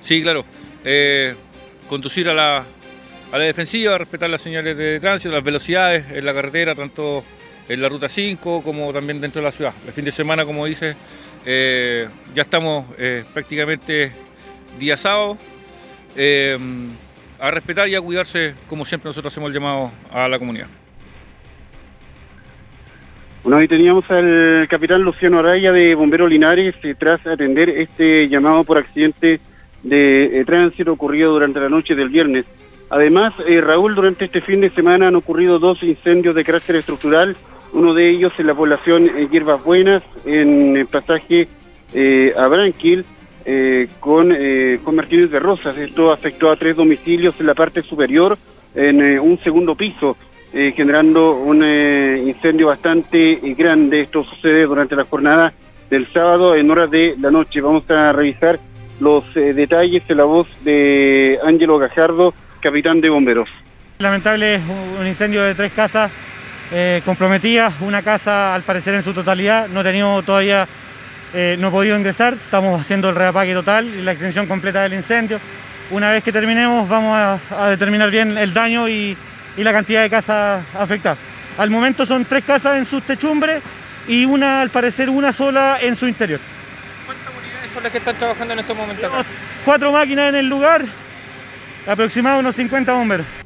Sí, 0.00 0.20
claro. 0.20 0.44
Eh, 0.84 1.36
conducir 1.88 2.28
a 2.28 2.34
la, 2.34 2.64
a 3.30 3.38
la 3.38 3.44
defensiva, 3.44 3.96
respetar 3.98 4.28
las 4.28 4.40
señales 4.40 4.76
de 4.76 4.98
tránsito, 4.98 5.32
las 5.32 5.44
velocidades 5.44 6.10
en 6.10 6.26
la 6.26 6.34
carretera, 6.34 6.74
tanto 6.74 7.22
en 7.68 7.80
la 7.80 7.88
ruta 7.88 8.08
5 8.08 8.62
como 8.62 8.92
también 8.92 9.20
dentro 9.20 9.40
de 9.40 9.46
la 9.46 9.52
ciudad. 9.52 9.72
El 9.86 9.92
fin 9.92 10.04
de 10.04 10.10
semana, 10.10 10.44
como 10.44 10.66
dice, 10.66 10.96
eh, 11.44 12.08
ya 12.34 12.42
estamos 12.42 12.86
eh, 12.98 13.24
prácticamente 13.32 14.12
día 14.78 14.96
sábado. 14.96 15.36
Eh, 16.16 16.58
a 17.40 17.50
respetar 17.50 17.88
y 17.88 17.94
a 17.94 18.00
cuidarse, 18.00 18.54
como 18.68 18.84
siempre 18.84 19.08
nosotros 19.08 19.32
hacemos 19.32 19.48
el 19.48 19.54
llamado 19.54 19.90
a 20.10 20.28
la 20.28 20.38
comunidad. 20.38 20.68
Bueno, 23.42 23.58
ahí 23.58 23.68
teníamos 23.68 24.10
al 24.10 24.66
capitán 24.70 25.02
Luciano 25.02 25.40
Araya 25.40 25.70
de 25.72 25.94
Bombero 25.94 26.26
Linares 26.26 26.74
tras 26.98 27.26
atender 27.26 27.68
este 27.68 28.28
llamado 28.28 28.64
por 28.64 28.78
accidente 28.78 29.40
de 29.82 30.42
tránsito 30.46 30.92
ocurrido 30.92 31.32
durante 31.32 31.60
la 31.60 31.68
noche 31.68 31.94
del 31.94 32.08
viernes. 32.08 32.46
Además, 32.88 33.34
Raúl, 33.62 33.94
durante 33.94 34.24
este 34.24 34.40
fin 34.40 34.62
de 34.62 34.70
semana 34.70 35.08
han 35.08 35.16
ocurrido 35.16 35.58
dos 35.58 35.82
incendios 35.82 36.34
de 36.34 36.44
carácter 36.44 36.76
estructural 36.76 37.36
uno 37.74 37.92
de 37.92 38.08
ellos 38.08 38.32
en 38.38 38.46
la 38.46 38.54
población 38.54 39.10
Hierbas 39.30 39.62
Buenas, 39.62 40.02
en 40.24 40.76
el 40.76 40.86
pasaje 40.86 41.48
eh, 41.92 42.32
a 42.36 42.48
Branquil, 42.48 43.04
eh, 43.46 43.88
con, 44.00 44.32
eh, 44.34 44.80
con 44.82 44.96
Martínez 44.96 45.30
de 45.30 45.38
Rosas. 45.38 45.76
Esto 45.76 46.10
afectó 46.10 46.50
a 46.50 46.56
tres 46.56 46.76
domicilios 46.76 47.34
en 47.40 47.46
la 47.46 47.54
parte 47.54 47.82
superior, 47.82 48.38
en 48.74 49.02
eh, 49.02 49.20
un 49.20 49.38
segundo 49.40 49.74
piso, 49.74 50.16
generando 50.52 51.32
un 51.32 51.64
incendio 51.64 52.68
bastante 52.68 53.40
grande. 53.58 54.02
Esto 54.02 54.22
sucede 54.22 54.66
durante 54.66 54.94
la 54.94 55.04
jornada 55.04 55.52
del 55.90 56.06
sábado 56.12 56.54
en 56.54 56.70
horas 56.70 56.92
de 56.92 57.16
la 57.20 57.32
noche. 57.32 57.60
Vamos 57.60 57.90
a 57.90 58.12
revisar 58.12 58.60
los 59.00 59.24
detalles 59.34 60.04
en 60.08 60.16
la 60.16 60.22
voz 60.22 60.46
de 60.64 61.40
Ángelo 61.44 61.76
Gajardo, 61.78 62.34
capitán 62.60 63.00
de 63.00 63.10
bomberos. 63.10 63.48
Lamentable 63.98 64.60
un 65.00 65.04
incendio 65.08 65.42
de 65.42 65.56
tres 65.56 65.72
casas 65.72 66.12
eh, 66.72 67.02
comprometida, 67.04 67.72
una 67.80 68.02
casa 68.02 68.54
al 68.54 68.62
parecer 68.62 68.94
en 68.94 69.02
su 69.02 69.12
totalidad, 69.12 69.68
no 69.68 69.82
he 69.82 69.84
tenido 69.84 70.22
todavía, 70.22 70.66
eh, 71.34 71.56
no 71.58 71.68
he 71.68 71.70
podido 71.70 71.96
ingresar, 71.96 72.34
estamos 72.34 72.80
haciendo 72.80 73.10
el 73.10 73.14
reapaque 73.14 73.52
total 73.52 73.86
y 73.86 74.02
la 74.02 74.12
extensión 74.12 74.46
completa 74.46 74.82
del 74.82 74.94
incendio. 74.94 75.38
Una 75.90 76.10
vez 76.10 76.24
que 76.24 76.32
terminemos 76.32 76.88
vamos 76.88 77.40
a, 77.50 77.68
determinar 77.68 78.10
bien 78.10 78.38
el 78.38 78.54
daño 78.54 78.88
y, 78.88 79.16
la 79.56 79.72
cantidad 79.72 80.02
de 80.02 80.10
casas 80.10 80.64
afectadas. 80.76 81.18
Al 81.58 81.70
momento 81.70 82.04
son 82.06 82.24
tres 82.24 82.42
casas 82.42 82.78
en 82.78 82.86
sus 82.86 83.04
techumbres 83.04 83.62
y 84.08 84.24
una, 84.24 84.62
al 84.62 84.70
parecer, 84.70 85.08
una 85.08 85.32
sola 85.32 85.78
en 85.80 85.94
su 85.94 86.08
interior. 86.08 86.40
¿Cuántas 87.06 87.28
unidades 87.28 87.72
son 87.72 87.82
las 87.82 87.92
que 87.92 87.98
están 87.98 88.16
trabajando 88.16 88.54
en 88.54 88.60
estos 88.60 88.76
momentos? 88.76 89.12
Cuatro 89.64 89.92
máquinas 89.92 90.30
en 90.30 90.34
el 90.36 90.48
lugar, 90.48 90.82
aproximadamente 91.86 92.48
unos 92.48 92.56
50 92.56 92.92
bomberos. 92.92 93.43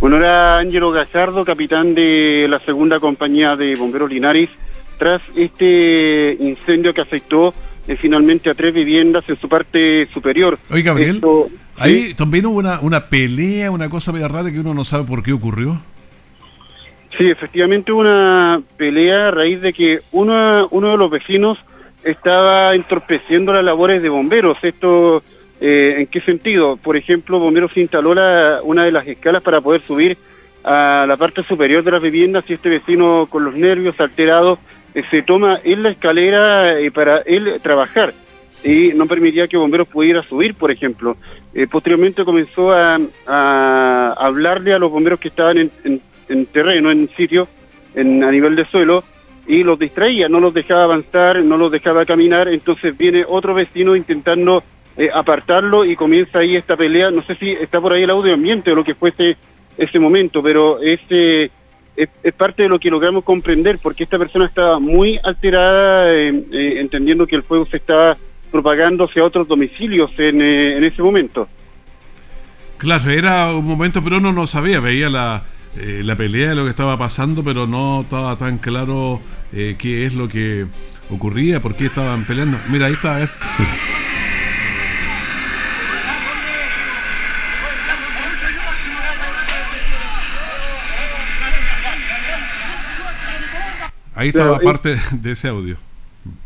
Bueno, 0.00 0.16
era 0.16 0.58
Ángelo 0.58 0.92
Gallardo, 0.92 1.44
capitán 1.44 1.94
de 1.94 2.46
la 2.48 2.60
segunda 2.60 3.00
compañía 3.00 3.56
de 3.56 3.74
bomberos 3.74 4.08
Linares, 4.08 4.48
tras 4.96 5.20
este 5.34 6.36
incendio 6.38 6.94
que 6.94 7.00
afectó 7.00 7.52
eh, 7.88 7.96
finalmente 7.96 8.48
a 8.48 8.54
tres 8.54 8.72
viviendas 8.72 9.24
en 9.28 9.40
su 9.40 9.48
parte 9.48 10.06
superior. 10.12 10.58
Oye, 10.70 10.82
Gabriel, 10.82 11.20
ahí 11.76 12.14
también 12.14 12.46
hubo 12.46 12.58
una, 12.58 12.78
una 12.80 13.08
pelea, 13.08 13.72
una 13.72 13.88
cosa 13.88 14.12
medio 14.12 14.28
rara 14.28 14.52
que 14.52 14.60
uno 14.60 14.72
no 14.72 14.84
sabe 14.84 15.04
por 15.04 15.22
qué 15.22 15.32
ocurrió. 15.32 15.80
Sí, 17.16 17.28
efectivamente 17.28 17.90
hubo 17.90 18.02
una 18.02 18.62
pelea 18.76 19.28
a 19.28 19.30
raíz 19.32 19.60
de 19.60 19.72
que 19.72 19.98
uno, 20.12 20.68
uno 20.70 20.92
de 20.92 20.96
los 20.96 21.10
vecinos 21.10 21.58
estaba 22.04 22.74
entorpeciendo 22.76 23.52
las 23.52 23.64
labores 23.64 24.00
de 24.00 24.08
bomberos. 24.08 24.58
Esto 24.62 25.24
eh, 25.60 25.96
¿En 25.98 26.06
qué 26.06 26.20
sentido? 26.20 26.76
Por 26.76 26.96
ejemplo, 26.96 27.38
Bomberos 27.40 27.76
instaló 27.76 28.14
la, 28.14 28.60
una 28.62 28.84
de 28.84 28.92
las 28.92 29.06
escalas 29.06 29.42
para 29.42 29.60
poder 29.60 29.80
subir 29.82 30.16
a 30.62 31.04
la 31.08 31.16
parte 31.16 31.42
superior 31.44 31.82
de 31.82 31.90
las 31.90 32.02
viviendas 32.02 32.44
y 32.48 32.52
este 32.52 32.68
vecino 32.68 33.26
con 33.28 33.44
los 33.44 33.54
nervios 33.54 33.98
alterados 34.00 34.58
eh, 34.94 35.02
se 35.10 35.22
toma 35.22 35.60
en 35.64 35.82
la 35.82 35.90
escalera 35.90 36.78
eh, 36.78 36.90
para 36.90 37.18
él 37.18 37.58
trabajar 37.62 38.12
y 38.62 38.92
no 38.94 39.06
permitía 39.06 39.48
que 39.48 39.56
Bomberos 39.56 39.88
pudiera 39.88 40.22
subir, 40.22 40.54
por 40.54 40.70
ejemplo. 40.70 41.16
posteriormente 41.70 42.24
comenzó 42.24 42.72
a, 42.72 42.98
hablarle 44.16 44.74
a 44.74 44.80
los 44.80 44.90
bomberos 44.90 45.20
que 45.20 45.28
estaban 45.28 45.70
en, 45.84 46.46
terreno, 46.46 46.90
en 46.90 47.08
sitio, 47.16 47.46
en, 47.94 48.24
a 48.24 48.32
nivel 48.32 48.56
de 48.56 48.66
suelo, 48.66 49.04
y 49.46 49.62
los 49.62 49.78
distraía, 49.78 50.28
no 50.28 50.40
los 50.40 50.52
dejaba 50.52 50.84
avanzar, 50.84 51.42
no 51.44 51.56
los 51.56 51.70
dejaba 51.70 52.04
caminar, 52.04 52.48
entonces 52.48 52.98
viene 52.98 53.24
otro 53.26 53.54
vecino 53.54 53.94
intentando 53.94 54.64
eh, 54.98 55.10
apartarlo 55.14 55.84
y 55.84 55.94
comienza 55.94 56.40
ahí 56.40 56.56
esta 56.56 56.76
pelea. 56.76 57.12
No 57.12 57.22
sé 57.22 57.36
si 57.36 57.52
está 57.52 57.80
por 57.80 57.92
ahí 57.92 58.02
el 58.02 58.10
audio 58.10 58.34
ambiente 58.34 58.72
o 58.72 58.74
lo 58.74 58.82
que 58.82 58.96
fuese 58.96 59.36
ese 59.76 60.00
momento, 60.00 60.42
pero 60.42 60.80
ese 60.80 61.52
es, 61.94 62.08
parte 62.36 62.64
de 62.64 62.68
lo 62.68 62.80
que 62.80 62.90
logramos 62.90 63.22
comprender, 63.22 63.78
porque 63.80 64.02
esta 64.02 64.18
persona 64.18 64.46
estaba 64.46 64.80
muy 64.80 65.20
alterada, 65.22 66.12
eh, 66.12 66.30
eh, 66.50 66.74
entendiendo 66.80 67.28
que 67.28 67.36
el 67.36 67.44
fuego 67.44 67.64
se 67.66 67.76
estaba 67.76 68.16
propagando 68.50 69.04
hacia 69.04 69.22
otros 69.22 69.46
domicilios 69.46 70.10
en, 70.18 70.42
en 70.42 70.82
ese 70.82 71.00
momento. 71.00 71.48
Claro, 72.78 73.08
era 73.08 73.54
un 73.54 73.66
momento, 73.66 74.02
pero 74.02 74.16
uno 74.16 74.32
no 74.32 74.48
sabía, 74.48 74.80
veía 74.80 75.08
la, 75.08 75.44
la 75.76 76.16
pelea 76.16 76.48
de 76.48 76.54
lo 76.56 76.64
que 76.64 76.70
estaba 76.70 76.98
pasando, 76.98 77.44
pero 77.44 77.68
no 77.68 78.00
estaba 78.00 78.36
tan 78.36 78.58
claro 78.58 79.20
qué 79.52 80.06
es 80.06 80.14
lo 80.14 80.26
que 80.26 80.66
ocurría, 81.08 81.60
por 81.60 81.76
qué 81.76 81.86
estaban 81.86 82.24
peleando. 82.24 82.58
Mira, 82.68 82.86
ahí 82.86 82.94
está. 82.94 83.28
Ahí 94.18 94.28
estaba 94.30 94.58
parte 94.58 94.96
de 95.12 95.30
ese 95.30 95.46
audio. 95.46 95.76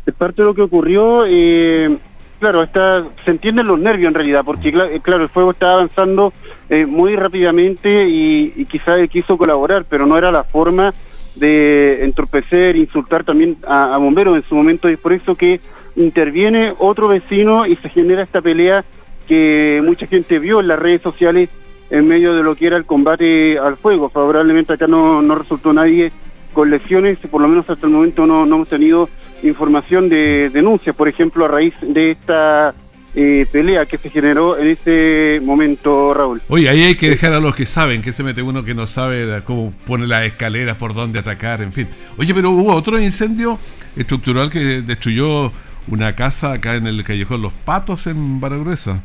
Es 0.05 0.13
parte 0.13 0.43
de 0.43 0.47
lo 0.47 0.53
que 0.53 0.61
ocurrió. 0.61 1.25
Eh, 1.27 1.97
claro, 2.39 2.61
está, 2.61 3.03
se 3.25 3.31
entienden 3.31 3.65
los 3.65 3.79
nervios 3.79 4.09
en 4.09 4.13
realidad, 4.13 4.43
porque 4.45 4.69
eh, 4.69 4.99
claro, 5.01 5.23
el 5.23 5.29
fuego 5.29 5.51
estaba 5.51 5.73
avanzando 5.73 6.33
eh, 6.69 6.85
muy 6.85 7.15
rápidamente 7.15 8.07
y, 8.07 8.53
y 8.55 8.65
quizás 8.65 9.09
quiso 9.09 9.37
colaborar, 9.39 9.85
pero 9.89 10.05
no 10.05 10.19
era 10.19 10.31
la 10.31 10.43
forma 10.43 10.93
de 11.35 12.03
entorpecer, 12.03 12.75
insultar 12.75 13.23
también 13.23 13.57
a, 13.65 13.95
a, 13.95 13.97
bomberos 13.97 14.35
en 14.35 14.43
su 14.47 14.53
momento, 14.53 14.87
y 14.87 14.93
es 14.93 14.99
por 14.99 15.13
eso 15.13 15.33
que 15.33 15.59
interviene 15.95 16.75
otro 16.77 17.07
vecino 17.07 17.65
y 17.65 17.75
se 17.77 17.89
genera 17.89 18.21
esta 18.21 18.41
pelea 18.41 18.85
que 19.27 19.81
mucha 19.83 20.05
gente 20.05 20.37
vio 20.37 20.59
en 20.59 20.67
las 20.67 20.77
redes 20.77 21.01
sociales 21.01 21.49
en 21.89 22.07
medio 22.07 22.35
de 22.35 22.43
lo 22.43 22.55
que 22.55 22.67
era 22.67 22.77
el 22.77 22.85
combate 22.85 23.57
al 23.57 23.77
fuego. 23.77 24.09
Favorablemente 24.09 24.73
acá 24.73 24.85
no, 24.85 25.23
no 25.23 25.33
resultó 25.33 25.73
nadie 25.73 26.11
con 26.53 26.69
lesiones, 26.69 27.17
por 27.29 27.41
lo 27.41 27.47
menos 27.47 27.69
hasta 27.69 27.85
el 27.85 27.91
momento 27.91 28.25
no, 28.25 28.43
hemos 28.43 28.69
tenido 28.69 29.09
información 29.43 30.07
de 30.09 30.49
denuncias, 30.49 30.95
por 30.95 31.07
ejemplo, 31.07 31.45
a 31.45 31.47
raíz 31.49 31.73
de 31.81 32.11
esta 32.11 32.73
eh, 33.15 33.45
pelea 33.51 33.85
que 33.85 33.97
se 33.97 34.09
generó 34.09 34.57
en 34.57 34.69
ese 34.69 35.41
momento, 35.43 36.13
Raúl. 36.13 36.41
Oye, 36.47 36.69
ahí 36.69 36.83
hay 36.83 36.95
que 36.95 37.09
dejar 37.09 37.33
a 37.33 37.39
los 37.39 37.55
que 37.55 37.65
saben, 37.65 38.01
que 38.01 38.11
se 38.11 38.23
mete 38.23 38.41
uno 38.41 38.63
que 38.63 38.73
no 38.73 38.87
sabe 38.87 39.41
cómo 39.43 39.73
pone 39.85 40.07
las 40.07 40.23
escaleras, 40.23 40.77
por 40.77 40.93
dónde 40.93 41.19
atacar, 41.19 41.61
en 41.61 41.73
fin. 41.73 41.87
Oye, 42.17 42.33
pero 42.33 42.51
hubo 42.51 42.73
otro 42.73 42.99
incendio 42.99 43.59
estructural 43.95 44.49
que 44.49 44.81
destruyó 44.81 45.51
una 45.87 46.15
casa 46.15 46.53
acá 46.53 46.75
en 46.75 46.87
el 46.87 47.03
callejón 47.03 47.41
Los 47.41 47.53
Patos 47.53 48.07
en 48.07 48.39
Baragruesa. 48.39 49.03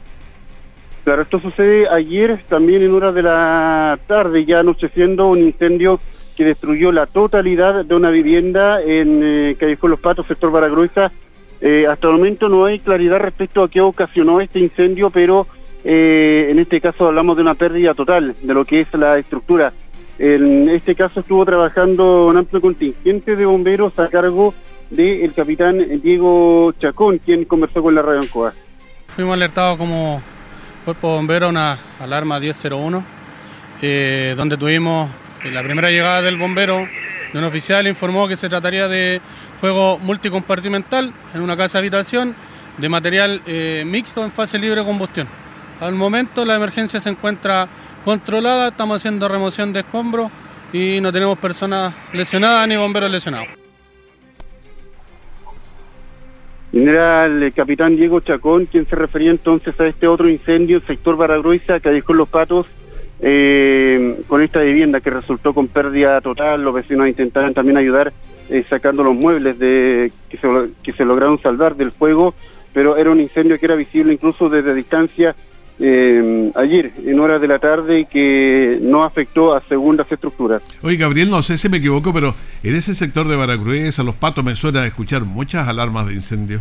Claro, 1.05 1.23
esto 1.23 1.41
sucede 1.41 1.89
ayer 1.89 2.39
también 2.49 2.83
en 2.83 2.93
horas 2.93 3.15
de 3.15 3.23
la 3.23 3.99
tarde, 4.07 4.45
ya 4.45 4.61
anocheciendo 4.61 5.29
un 5.29 5.39
incendio 5.39 6.01
que 6.39 6.45
destruyó 6.45 6.93
la 6.93 7.07
totalidad 7.07 7.85
de 7.85 7.95
una 7.97 8.11
vivienda 8.11 8.81
en 8.81 9.21
eh, 9.25 9.57
Callejón 9.59 9.91
Los 9.91 9.99
Patos, 9.99 10.25
sector 10.29 10.53
Baragruesa. 10.53 11.11
Eh, 11.61 11.85
hasta 11.91 12.07
el 12.07 12.13
momento 12.13 12.49
no 12.49 12.65
hay 12.65 12.79
claridad 12.79 13.19
respecto 13.19 13.65
a 13.65 13.69
qué 13.69 13.81
ocasionó 13.81 14.41
este 14.41 14.61
incendio, 14.61 15.11
pero 15.11 15.49
eh, 15.83 16.47
en 16.49 16.61
este 16.61 16.81
caso 16.81 17.09
hablamos 17.09 17.35
de 17.35 17.43
una 17.43 17.57
pérdida 17.57 17.93
total 17.93 18.37
de 18.41 18.55
lo 18.55 18.65
que 18.65 18.83
es 18.83 18.95
la 18.95 19.19
estructura. 19.19 19.73
En 20.21 20.69
este 20.69 20.95
caso 20.95 21.19
estuvo 21.19 21.45
trabajando 21.45 22.29
un 22.29 22.37
amplio 22.37 22.61
contingente 22.61 23.35
de 23.35 23.45
bomberos 23.45 23.99
a 23.99 24.07
cargo 24.07 24.55
del 24.91 25.35
capitán 25.35 26.01
Diego 26.01 26.73
Chacón, 26.79 27.19
quien 27.19 27.47
conversó 27.47 27.83
con 27.83 27.97
la 27.97 28.03
radio 28.03 28.21
Ancoa. 28.21 28.55
Fuimos 29.09 29.35
alertados 29.35 29.77
como 29.77 30.23
cuerpo 30.85 31.17
bombero 31.17 31.47
a 31.47 31.49
una 31.49 31.79
alarma 31.99 32.39
1001, 32.39 33.05
eh, 33.83 34.35
donde 34.37 34.57
tuvimos 34.57 35.11
la 35.45 35.63
primera 35.63 35.91
llegada 35.91 36.23
del 36.23 36.37
bombero, 36.37 36.87
de 37.33 37.39
un 37.39 37.45
oficial 37.45 37.87
informó 37.87 38.27
que 38.27 38.37
se 38.37 38.49
trataría 38.49 38.89
de 38.89 39.21
fuego 39.61 39.99
multicompartimental 39.99 41.13
en 41.35 41.41
una 41.41 41.57
casa 41.57 41.79
habitación 41.79 42.35
de 42.79 42.89
material 42.89 43.43
eh, 43.47 43.85
mixto 43.87 44.25
en 44.25 44.31
fase 44.31 44.59
libre 44.59 44.81
de 44.81 44.87
combustión. 44.87 45.29
Al 45.81 45.95
momento 45.95 46.45
la 46.45 46.57
emergencia 46.57 47.01
se 47.01 47.11
encuentra 47.11 47.69
controlada, 48.05 48.69
estamos 48.69 48.97
haciendo 48.97 49.29
remoción 49.29 49.73
de 49.73 49.81
escombros 49.81 50.31
y 50.73 50.99
no 51.01 51.13
tenemos 51.13 51.39
personas 51.39 51.95
lesionadas 52.13 52.67
ni 52.69 52.77
bomberos 52.77 53.11
lesionados. 53.11 53.49
Era 56.73 57.25
el 57.27 57.53
capitán 57.55 57.97
Diego 57.97 58.21
Chacón 58.21 58.67
quien 58.67 58.87
se 58.87 58.95
refería 58.95 59.31
entonces 59.31 59.79
a 59.81 59.87
este 59.87 60.07
otro 60.07 60.29
incendio 60.29 60.79
en 60.79 60.87
sector 60.87 61.17
Baragruesa 61.17 61.81
que 61.81 61.89
dejó 61.91 62.13
los 62.13 62.29
patos 62.29 62.67
eh, 63.21 64.21
con 64.27 64.43
esta 64.43 64.61
vivienda 64.61 65.01
que 65.01 65.11
resultó 65.11 65.55
con 65.55 65.69
pérdida 65.69 66.21
total. 66.21 66.63
Los 66.63 66.75
vecinos 66.75 67.09
intentaron 67.09 67.55
también 67.55 67.77
ayudar 67.77 68.13
eh, 68.51 68.65
sacando 68.69 69.03
los 69.03 69.15
muebles 69.15 69.59
de 69.59 70.13
que 70.29 70.37
se, 70.37 70.49
que 70.83 70.93
se 70.93 71.05
lograron 71.05 71.41
salvar 71.41 71.77
del 71.77 71.91
fuego, 71.91 72.35
pero 72.73 72.97
era 72.97 73.11
un 73.11 73.21
incendio 73.21 73.59
que 73.59 73.67
era 73.67 73.75
visible 73.75 74.13
incluso 74.13 74.49
desde 74.49 74.75
distancia 74.75 75.35
eh, 75.81 76.51
ayer 76.57 76.93
en 77.05 77.21
horas 77.21 77.41
de 77.41 77.47
la 77.47 77.59
tarde 77.59 78.01
y 78.01 78.07
que 78.07 78.79
no 78.83 79.05
afectó 79.05 79.55
a 79.55 79.63
segundas 79.69 80.11
estructuras. 80.11 80.63
Oye, 80.83 80.97
Gabriel, 80.97 81.31
no 81.31 81.43
sé 81.43 81.57
si 81.57 81.69
me 81.69 81.77
equivoco, 81.77 82.13
pero 82.13 82.35
en 82.63 82.75
ese 82.75 82.95
sector 82.95 83.29
de 83.29 83.37
Baragruesa, 83.37 84.03
Los 84.03 84.17
Patos, 84.17 84.45
me 84.45 84.55
suena 84.55 84.85
escuchar 84.87 85.25
muchas 85.25 85.69
alarmas 85.69 86.09
de 86.09 86.15
incendio. 86.15 86.61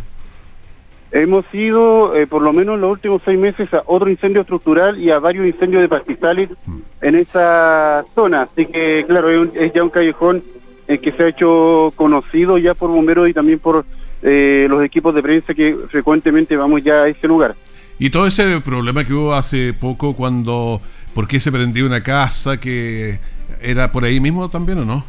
Hemos 1.11 1.45
ido, 1.53 2.15
eh, 2.15 2.27
por 2.27 2.41
lo 2.41 2.51
menos 2.51 2.75
en 2.75 2.81
los 2.81 2.91
últimos 2.91 3.21
seis 3.23 3.39
meses, 3.39 3.73
a 3.73 3.83
otro 3.85 4.09
incendio 4.09 4.41
estructural 4.41 4.99
y 4.99 5.09
a 5.09 5.19
varios 5.19 5.47
incendios 5.47 5.81
de 5.81 5.87
pastizales 5.87 6.49
mm. 6.65 6.77
en 7.01 7.15
esa 7.15 8.03
zona. 8.13 8.43
Así 8.43 8.65
que, 8.65 9.05
claro, 9.07 9.29
es, 9.29 9.73
ya 9.73 9.83
un 9.83 9.89
callejón 9.89 10.43
eh, 10.87 10.97
que 10.97 11.13
se 11.13 11.23
ha 11.23 11.27
hecho 11.29 11.93
conocido 11.95 12.57
ya 12.57 12.73
por 12.73 12.89
bomberos 12.89 13.29
y 13.29 13.33
también 13.33 13.59
por 13.59 13.85
eh, 14.21 14.67
los 14.69 14.83
equipos 14.83 15.15
de 15.15 15.23
prensa 15.23 15.53
que 15.53 15.77
frecuentemente 15.89 16.57
vamos 16.57 16.83
ya 16.83 17.03
a 17.03 17.07
ese 17.07 17.27
lugar. 17.27 17.55
Y 17.99 18.09
todo 18.09 18.27
ese 18.27 18.59
problema 18.61 19.05
que 19.05 19.13
hubo 19.13 19.33
hace 19.33 19.73
poco 19.73 20.13
cuando, 20.13 20.81
¿por 21.13 21.27
qué 21.27 21.39
se 21.39 21.51
prendió 21.51 21.85
una 21.85 22.03
casa 22.03 22.59
que 22.59 23.19
era 23.61 23.91
por 23.91 24.03
ahí 24.03 24.19
mismo 24.19 24.49
también 24.49 24.79
o 24.79 24.85
no? 24.85 25.03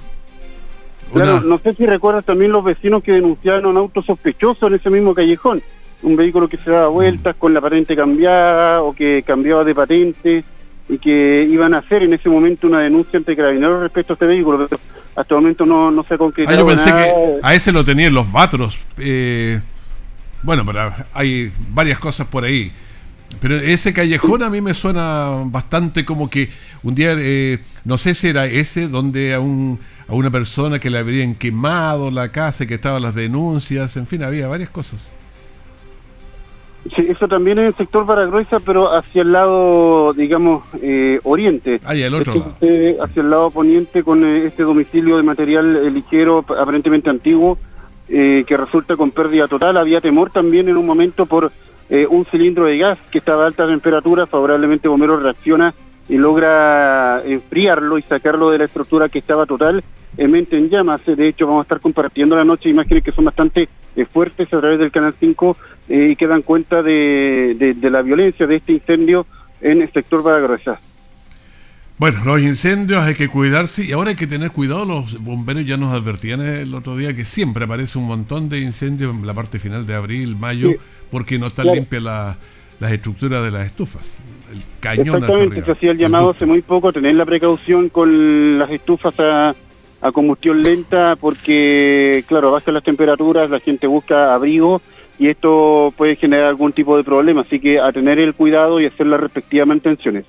Claro, 1.12 1.40
no 1.40 1.58
sé 1.58 1.74
si 1.74 1.86
recuerdas 1.86 2.24
también 2.24 2.52
los 2.52 2.64
vecinos 2.64 3.02
que 3.02 3.12
denunciaron 3.12 3.66
un 3.66 3.76
auto 3.78 4.02
sospechoso 4.02 4.66
en 4.66 4.74
ese 4.74 4.90
mismo 4.90 5.14
callejón, 5.14 5.62
un 6.02 6.16
vehículo 6.16 6.48
que 6.48 6.56
se 6.58 6.70
daba 6.70 6.88
vueltas 6.88 7.36
con 7.36 7.52
la 7.52 7.60
patente 7.60 7.96
cambiada 7.96 8.82
o 8.82 8.92
que 8.92 9.22
cambiaba 9.26 9.64
de 9.64 9.74
patente 9.74 10.44
y 10.88 10.98
que 10.98 11.46
iban 11.50 11.74
a 11.74 11.78
hacer 11.78 12.02
en 12.02 12.14
ese 12.14 12.28
momento 12.28 12.66
una 12.66 12.80
denuncia 12.80 13.18
ante 13.18 13.36
carabineros 13.36 13.82
respecto 13.82 14.12
a 14.12 14.14
este 14.14 14.26
vehículo, 14.26 14.66
pero 14.68 14.80
hasta 15.16 15.34
el 15.34 15.40
momento 15.40 15.66
no, 15.66 15.90
no 15.90 16.04
se 16.04 16.14
ha 16.14 16.18
concretado. 16.18 16.56
Ah, 16.56 16.60
yo 16.60 16.66
pensé 16.66 16.90
que 16.90 17.40
a 17.42 17.54
ese 17.54 17.72
lo 17.72 17.84
tenían 17.84 18.14
los 18.14 18.30
vatros. 18.32 18.80
Eh, 18.96 19.60
bueno, 20.42 20.64
pero 20.64 20.92
hay 21.12 21.52
varias 21.70 21.98
cosas 21.98 22.26
por 22.28 22.44
ahí. 22.44 22.72
Pero 23.40 23.56
ese 23.56 23.92
callejón 23.92 24.42
a 24.42 24.50
mí 24.50 24.60
me 24.60 24.74
suena 24.74 25.42
bastante 25.44 26.04
como 26.04 26.30
que 26.30 26.48
un 26.82 26.94
día, 26.94 27.14
eh, 27.18 27.58
no 27.84 27.98
sé 27.98 28.14
si 28.14 28.28
era 28.28 28.46
ese, 28.46 28.88
donde 28.88 29.34
a, 29.34 29.40
un, 29.40 29.78
a 30.08 30.14
una 30.14 30.30
persona 30.30 30.78
que 30.78 30.88
le 30.88 30.98
habrían 30.98 31.34
quemado 31.34 32.10
la 32.10 32.32
casa, 32.32 32.66
que 32.66 32.74
estaban 32.74 33.02
las 33.02 33.14
denuncias, 33.14 33.96
en 33.96 34.06
fin, 34.06 34.22
había 34.22 34.48
varias 34.48 34.70
cosas. 34.70 35.12
Sí, 36.94 37.06
eso 37.08 37.28
también 37.28 37.58
en 37.58 37.66
el 37.66 37.76
sector 37.76 38.06
Baragruesa, 38.06 38.60
pero 38.60 38.94
hacia 38.94 39.22
el 39.22 39.32
lado, 39.32 40.14
digamos, 40.14 40.64
eh, 40.80 41.20
oriente. 41.24 41.80
Ah, 41.84 41.94
el 41.94 42.14
otro 42.14 42.34
lado. 42.36 42.56
hacia 42.60 43.22
el 43.22 43.30
lado 43.30 43.50
poniente 43.50 44.02
con 44.02 44.24
eh, 44.24 44.46
este 44.46 44.62
domicilio 44.62 45.16
de 45.16 45.22
material 45.22 45.92
ligero, 45.92 46.44
aparentemente 46.58 47.10
antiguo, 47.10 47.58
eh, 48.08 48.44
que 48.46 48.56
resulta 48.56 48.96
con 48.96 49.10
pérdida 49.10 49.48
total. 49.48 49.76
Había 49.76 50.00
temor 50.00 50.30
también 50.30 50.68
en 50.70 50.78
un 50.78 50.86
momento 50.86 51.26
por 51.26 51.52
eh, 51.90 52.06
un 52.08 52.24
cilindro 52.26 52.64
de 52.64 52.78
gas 52.78 52.98
que 53.10 53.18
estaba 53.18 53.44
a 53.44 53.48
alta 53.48 53.66
temperatura. 53.66 54.26
Favorablemente 54.26 54.88
Bombero 54.88 55.18
reacciona 55.18 55.74
y 56.08 56.16
logra 56.16 57.22
enfriarlo 57.26 57.98
y 57.98 58.02
sacarlo 58.02 58.50
de 58.50 58.58
la 58.58 58.64
estructura 58.64 59.10
que 59.10 59.18
estaba 59.18 59.44
totalmente 59.44 60.56
en 60.56 60.70
llamas. 60.70 61.02
De 61.04 61.28
hecho, 61.28 61.46
vamos 61.46 61.60
a 61.60 61.62
estar 61.64 61.80
compartiendo 61.80 62.34
la 62.34 62.44
noche 62.44 62.70
imágenes 62.70 63.04
que 63.04 63.12
son 63.12 63.26
bastante 63.26 63.68
eh, 63.96 64.04
fuertes 64.04 64.52
a 64.52 64.60
través 64.60 64.78
del 64.78 64.90
Canal 64.90 65.14
5 65.18 65.56
y 65.88 66.16
que 66.16 66.26
dan 66.26 66.42
cuenta 66.42 66.82
de, 66.82 67.74
de, 67.76 67.90
la 67.90 68.02
violencia 68.02 68.46
de 68.46 68.56
este 68.56 68.72
incendio 68.72 69.26
en 69.60 69.82
el 69.82 69.90
sector 69.92 70.22
Badagrosa. 70.22 70.80
Bueno, 71.98 72.18
los 72.24 72.40
incendios 72.40 73.02
hay 73.02 73.14
que 73.14 73.28
cuidarse 73.28 73.84
y 73.84 73.92
ahora 73.92 74.10
hay 74.10 74.16
que 74.16 74.26
tener 74.26 74.52
cuidado. 74.52 74.84
Los 74.84 75.20
bomberos 75.20 75.64
ya 75.64 75.76
nos 75.76 75.92
advertían 75.92 76.40
el 76.42 76.72
otro 76.74 76.96
día 76.96 77.14
que 77.14 77.24
siempre 77.24 77.64
aparece 77.64 77.98
un 77.98 78.06
montón 78.06 78.48
de 78.48 78.60
incendios 78.60 79.14
en 79.14 79.26
la 79.26 79.34
parte 79.34 79.58
final 79.58 79.84
de 79.84 79.94
abril, 79.94 80.36
mayo, 80.36 80.74
porque 81.10 81.38
no 81.38 81.48
están 81.48 81.66
limpias 81.66 82.02
las 82.02 82.92
estructuras 82.92 83.42
de 83.42 83.50
las 83.50 83.66
estufas. 83.66 84.20
El 84.52 84.62
cañón 84.78 85.16
Exactamente, 85.16 85.64
se 85.64 85.72
hacía 85.72 85.90
el 85.90 85.98
llamado 85.98 86.30
hace 86.30 86.46
muy 86.46 86.62
poco, 86.62 86.92
tener 86.92 87.14
la 87.16 87.26
precaución 87.26 87.88
con 87.88 88.58
las 88.58 88.70
estufas 88.70 89.18
a, 89.18 89.54
combustión 90.12 90.62
lenta, 90.62 91.16
porque, 91.16 92.24
claro, 92.26 92.52
bajan 92.52 92.74
las 92.74 92.84
temperaturas, 92.84 93.50
la 93.50 93.60
gente 93.60 93.86
busca 93.86 94.34
abrigo 94.34 94.80
y 95.18 95.28
esto 95.28 95.92
puede 95.96 96.16
generar 96.16 96.46
algún 96.46 96.72
tipo 96.72 96.96
de 96.96 97.04
problema. 97.04 97.40
Así 97.40 97.58
que 97.58 97.80
a 97.80 97.92
tener 97.92 98.18
el 98.18 98.34
cuidado 98.34 98.80
y 98.80 98.86
hacer 98.86 99.06
las 99.06 99.20
respectivas 99.20 99.66
mantenciones. 99.66 100.24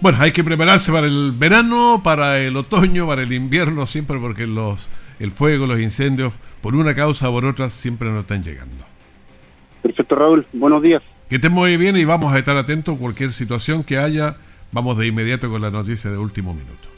Bueno, 0.00 0.18
hay 0.20 0.30
que 0.30 0.44
prepararse 0.44 0.92
para 0.92 1.06
el 1.06 1.32
verano, 1.32 2.00
para 2.04 2.38
el 2.38 2.56
otoño, 2.56 3.06
para 3.06 3.22
el 3.22 3.32
invierno, 3.32 3.86
siempre 3.86 4.18
porque 4.18 4.46
los, 4.46 4.88
el 5.18 5.30
fuego, 5.30 5.66
los 5.66 5.80
incendios, 5.80 6.34
por 6.60 6.76
una 6.76 6.94
causa 6.94 7.28
o 7.30 7.32
por 7.32 7.46
otra, 7.46 7.70
siempre 7.70 8.10
nos 8.10 8.20
están 8.20 8.42
llegando. 8.42 8.84
Perfecto, 9.82 10.14
Raúl. 10.14 10.46
Buenos 10.52 10.82
días. 10.82 11.02
Que 11.28 11.36
estén 11.36 11.52
muy 11.52 11.76
bien 11.76 11.96
y 11.96 12.04
vamos 12.04 12.32
a 12.32 12.38
estar 12.38 12.56
atentos 12.56 12.94
a 12.94 12.98
cualquier 12.98 13.32
situación 13.32 13.82
que 13.82 13.98
haya. 13.98 14.36
Vamos 14.70 14.98
de 14.98 15.06
inmediato 15.06 15.48
con 15.48 15.62
la 15.62 15.70
noticia 15.70 16.10
de 16.10 16.18
último 16.18 16.52
minuto. 16.52 16.95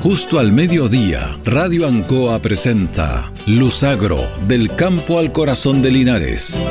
Justo 0.00 0.38
al 0.38 0.50
mediodía, 0.50 1.36
Radio 1.44 1.86
Ancoa 1.86 2.40
presenta 2.40 3.30
Luzagro, 3.46 4.18
del 4.48 4.74
campo 4.74 5.18
al 5.18 5.30
corazón 5.30 5.82
de 5.82 5.90
Linares. 5.90 6.62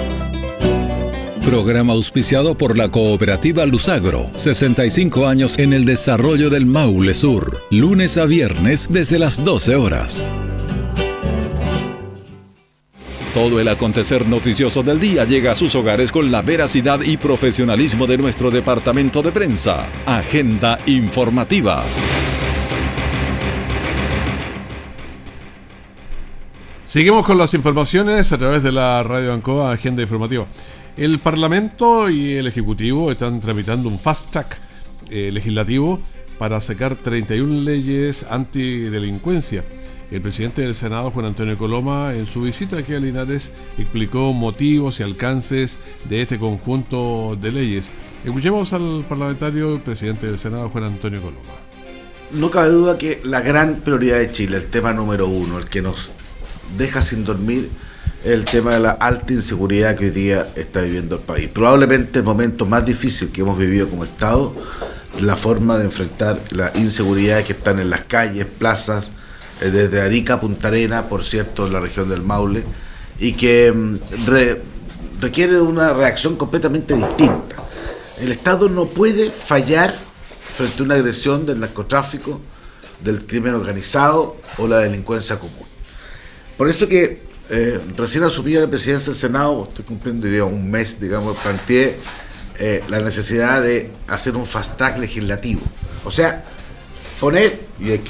Programa 1.45 1.93
auspiciado 1.93 2.57
por 2.57 2.75
la 2.75 2.87
cooperativa 2.87 3.67
Luzagro. 3.67 4.31
65 4.33 5.27
años 5.27 5.59
en 5.59 5.73
el 5.73 5.85
desarrollo 5.85 6.49
del 6.49 6.65
Maule 6.65 7.13
Sur. 7.13 7.61
Lunes 7.69 8.17
a 8.17 8.25
viernes 8.25 8.87
desde 8.89 9.19
las 9.19 9.43
12 9.43 9.75
horas. 9.75 10.25
Todo 13.35 13.59
el 13.59 13.67
acontecer 13.67 14.27
noticioso 14.27 14.81
del 14.81 14.99
día 14.99 15.23
llega 15.25 15.51
a 15.51 15.55
sus 15.55 15.75
hogares 15.75 16.11
con 16.11 16.31
la 16.31 16.41
veracidad 16.41 17.01
y 17.01 17.17
profesionalismo 17.17 18.07
de 18.07 18.17
nuestro 18.17 18.49
departamento 18.49 19.21
de 19.21 19.31
prensa. 19.31 19.87
Agenda 20.07 20.79
informativa. 20.87 21.83
Seguimos 26.89 27.23
con 27.23 27.37
las 27.37 27.53
informaciones 27.53 28.31
a 28.31 28.39
través 28.39 28.63
de 28.63 28.71
la 28.71 29.03
radio 29.03 29.31
Ancoa 29.31 29.71
Agenda 29.71 30.01
Informativa. 30.01 30.47
El 30.97 31.19
Parlamento 31.19 32.09
y 32.09 32.33
el 32.33 32.47
Ejecutivo 32.47 33.11
están 33.11 33.39
tramitando 33.39 33.87
un 33.87 33.99
fast 33.99 34.31
track 34.31 34.57
eh, 35.11 35.29
legislativo 35.31 35.99
para 36.39 36.59
sacar 36.59 36.95
31 36.95 37.61
leyes 37.61 38.25
antidelincuencia. 38.27 39.63
El 40.09 40.21
presidente 40.21 40.63
del 40.63 40.73
Senado, 40.73 41.11
Juan 41.11 41.27
Antonio 41.27 41.59
Coloma, 41.59 42.15
en 42.15 42.25
su 42.25 42.41
visita 42.41 42.79
aquí 42.79 42.95
a 42.95 42.99
Linares, 42.99 43.51
explicó 43.77 44.33
motivos 44.33 44.99
y 44.99 45.03
alcances 45.03 45.77
de 46.09 46.23
este 46.23 46.39
conjunto 46.39 47.37
de 47.39 47.51
leyes. 47.51 47.91
Escuchemos 48.25 48.73
al 48.73 49.05
parlamentario 49.07 49.79
presidente 49.83 50.25
del 50.25 50.39
Senado, 50.39 50.69
Juan 50.69 50.85
Antonio 50.85 51.21
Coloma. 51.21 51.51
No 52.31 52.49
cabe 52.49 52.69
duda 52.69 52.97
que 52.97 53.21
la 53.23 53.41
gran 53.41 53.81
prioridad 53.81 54.17
de 54.17 54.31
Chile, 54.31 54.57
el 54.57 54.71
tema 54.71 54.91
número 54.91 55.27
uno, 55.27 55.59
el 55.59 55.65
que 55.65 55.83
nos 55.83 56.11
deja 56.77 57.01
sin 57.01 57.23
dormir, 57.23 57.69
el 58.23 58.43
tema 58.45 58.73
de 58.73 58.81
la 58.81 58.91
alta 58.91 59.33
inseguridad 59.33 59.95
que 59.95 60.05
hoy 60.05 60.11
día 60.11 60.47
está 60.55 60.81
viviendo 60.81 61.15
el 61.15 61.21
país. 61.21 61.47
Probablemente 61.47 62.19
el 62.19 62.25
momento 62.25 62.65
más 62.65 62.85
difícil 62.85 63.31
que 63.31 63.41
hemos 63.41 63.57
vivido 63.57 63.87
como 63.87 64.03
Estado, 64.03 64.53
la 65.21 65.35
forma 65.35 65.77
de 65.77 65.85
enfrentar 65.85 66.39
la 66.51 66.71
inseguridad 66.75 67.43
que 67.43 67.53
están 67.53 67.79
en 67.79 67.89
las 67.89 68.05
calles, 68.05 68.45
plazas, 68.45 69.11
eh, 69.61 69.69
desde 69.69 70.01
Arica 70.01 70.35
a 70.35 70.41
Punta 70.41 70.67
Arena, 70.67 71.07
por 71.07 71.23
cierto, 71.23 71.67
en 71.67 71.73
la 71.73 71.79
región 71.79 72.09
del 72.09 72.21
Maule, 72.21 72.63
y 73.19 73.33
que 73.33 73.71
mm, 73.71 73.97
requiere 75.21 75.53
de 75.53 75.61
una 75.61 75.93
reacción 75.93 76.35
completamente 76.35 76.95
distinta. 76.95 77.55
El 78.19 78.31
Estado 78.31 78.69
no 78.69 78.85
puede 78.85 79.31
fallar 79.31 79.97
frente 80.53 80.81
a 80.81 80.83
una 80.83 80.95
agresión 80.95 81.45
del 81.45 81.59
narcotráfico, 81.59 82.41
del 83.01 83.25
crimen 83.25 83.53
organizado 83.53 84.37
o 84.57 84.67
la 84.67 84.79
delincuencia 84.79 85.39
común. 85.39 85.68
Por 86.59 86.67
esto 86.67 86.89
que 86.89 87.21
eh, 87.49 87.79
recién 87.95 88.25
asumí 88.25 88.51
la 88.51 88.67
presidencia 88.67 89.13
del 89.13 89.15
Senado, 89.15 89.65
estoy 89.69 89.85
cumpliendo 89.85 90.27
un 90.45 90.69
mes, 90.69 90.99
digamos, 90.99 91.37
planteé 91.37 91.97
eh, 92.59 92.83
la 92.89 92.99
necesidad 92.99 93.61
de 93.63 93.89
hacer 94.09 94.35
un 94.35 94.45
fast 94.45 94.75
track 94.75 94.97
legislativo. 94.97 95.61
O 96.03 96.11
sea, 96.11 96.43
poner, 97.17 97.61
y 97.79 98.01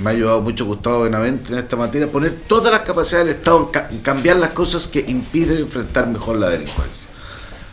me 0.00 0.10
ha 0.10 0.12
ayudado 0.12 0.40
mucho 0.42 0.64
Gustavo 0.64 1.02
Benavente 1.02 1.52
en 1.52 1.58
esta 1.58 1.74
materia, 1.74 2.08
poner 2.08 2.36
todas 2.46 2.70
las 2.70 2.82
capacidades 2.82 3.26
del 3.26 3.36
Estado 3.38 3.72
en, 3.90 3.98
cambiar 3.98 4.36
las 4.36 4.50
cosas 4.50 4.86
que 4.86 5.00
impiden 5.00 5.58
enfrentar 5.58 6.06
mejor 6.06 6.36
la 6.36 6.50
delincuencia. 6.50 7.08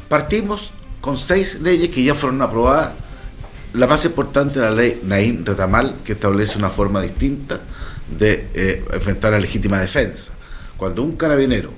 Partimos 0.09 0.71
con 1.01 1.17
seis 1.17 1.61
leyes 1.61 1.91
que 1.91 2.03
ya 2.03 2.15
fueron 2.15 2.41
aprobadas. 2.41 2.93
La 3.73 3.85
más 3.85 4.03
importante 4.05 4.55
es 4.55 4.65
la 4.65 4.71
ley 4.71 5.01
Naim 5.03 5.45
Retamal, 5.45 5.97
que 6.03 6.13
establece 6.13 6.57
una 6.57 6.71
forma 6.71 6.99
distinta 7.03 7.61
de 8.07 8.47
eh, 8.53 8.83
enfrentar 8.93 9.31
la 9.31 9.39
legítima 9.39 9.79
defensa. 9.79 10.33
Cuando 10.77 11.03
un 11.03 11.15
carabinero 11.15 11.71